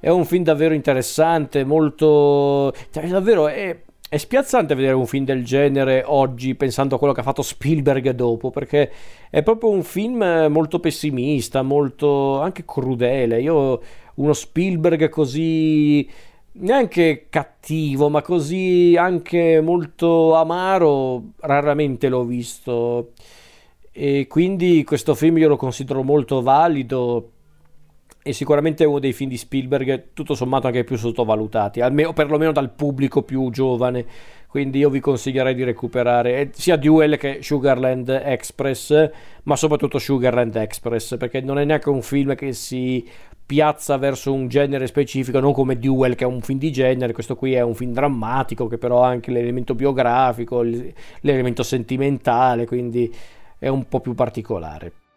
È 0.00 0.08
un 0.08 0.24
film 0.24 0.44
davvero 0.44 0.74
interessante, 0.74 1.64
molto... 1.64 2.72
Cioè, 2.90 3.08
davvero 3.08 3.48
è, 3.48 3.76
è 4.08 4.16
spiazzante 4.16 4.74
vedere 4.74 4.94
un 4.94 5.06
film 5.06 5.24
del 5.24 5.44
genere 5.44 6.02
oggi 6.06 6.54
pensando 6.54 6.94
a 6.94 6.98
quello 6.98 7.12
che 7.12 7.20
ha 7.20 7.24
fatto 7.24 7.42
Spielberg 7.42 8.10
dopo, 8.10 8.50
perché 8.50 8.90
è 9.30 9.42
proprio 9.42 9.70
un 9.70 9.82
film 9.82 10.46
molto 10.48 10.80
pessimista, 10.80 11.62
molto 11.62 12.40
anche 12.40 12.64
crudele. 12.64 13.40
Io 13.40 13.80
uno 14.14 14.32
Spielberg 14.32 15.08
così 15.08 16.08
neanche 16.52 17.26
cattivo, 17.28 18.08
ma 18.08 18.22
così 18.22 18.96
anche 18.98 19.60
molto 19.60 20.34
amaro, 20.34 21.22
raramente 21.40 22.08
l'ho 22.08 22.24
visto 22.24 23.12
e 24.00 24.28
quindi 24.28 24.84
questo 24.84 25.16
film 25.16 25.38
io 25.38 25.48
lo 25.48 25.56
considero 25.56 26.04
molto 26.04 26.40
valido 26.40 27.30
e 28.28 28.34
sicuramente 28.34 28.84
è 28.84 28.86
uno 28.86 28.98
dei 28.98 29.14
film 29.14 29.30
di 29.30 29.38
Spielberg 29.38 30.08
tutto 30.12 30.34
sommato 30.34 30.66
anche 30.66 30.84
più 30.84 30.96
sottovalutati, 30.96 31.80
almeno 31.80 32.12
perlomeno 32.12 32.52
dal 32.52 32.68
pubblico 32.68 33.22
più 33.22 33.48
giovane. 33.50 34.04
Quindi 34.46 34.80
io 34.80 34.90
vi 34.90 35.00
consiglierei 35.00 35.54
di 35.54 35.64
recuperare 35.64 36.38
eh, 36.38 36.50
sia 36.52 36.76
Duel 36.76 37.16
che 37.16 37.38
Sugarland 37.40 38.08
Express, 38.22 39.10
ma 39.44 39.56
soprattutto 39.56 39.98
Sugarland 39.98 40.54
Express, 40.56 41.16
perché 41.16 41.40
non 41.40 41.58
è 41.58 41.64
neanche 41.64 41.88
un 41.88 42.02
film 42.02 42.34
che 42.34 42.52
si 42.52 43.06
piazza 43.46 43.96
verso 43.96 44.30
un 44.30 44.48
genere 44.48 44.86
specifico, 44.86 45.40
non 45.40 45.54
come 45.54 45.78
Duel 45.78 46.14
che 46.14 46.24
è 46.24 46.26
un 46.26 46.42
film 46.42 46.58
di 46.58 46.70
genere, 46.70 47.14
questo 47.14 47.34
qui 47.34 47.54
è 47.54 47.62
un 47.62 47.74
film 47.74 47.92
drammatico 47.92 48.66
che 48.66 48.76
però 48.76 49.04
ha 49.04 49.08
anche 49.08 49.30
l'elemento 49.30 49.74
biografico, 49.74 50.60
l'elemento 50.60 51.62
sentimentale, 51.62 52.66
quindi 52.66 53.10
è 53.58 53.68
un 53.68 53.88
po' 53.88 54.00
più 54.00 54.12
particolare. 54.12 55.07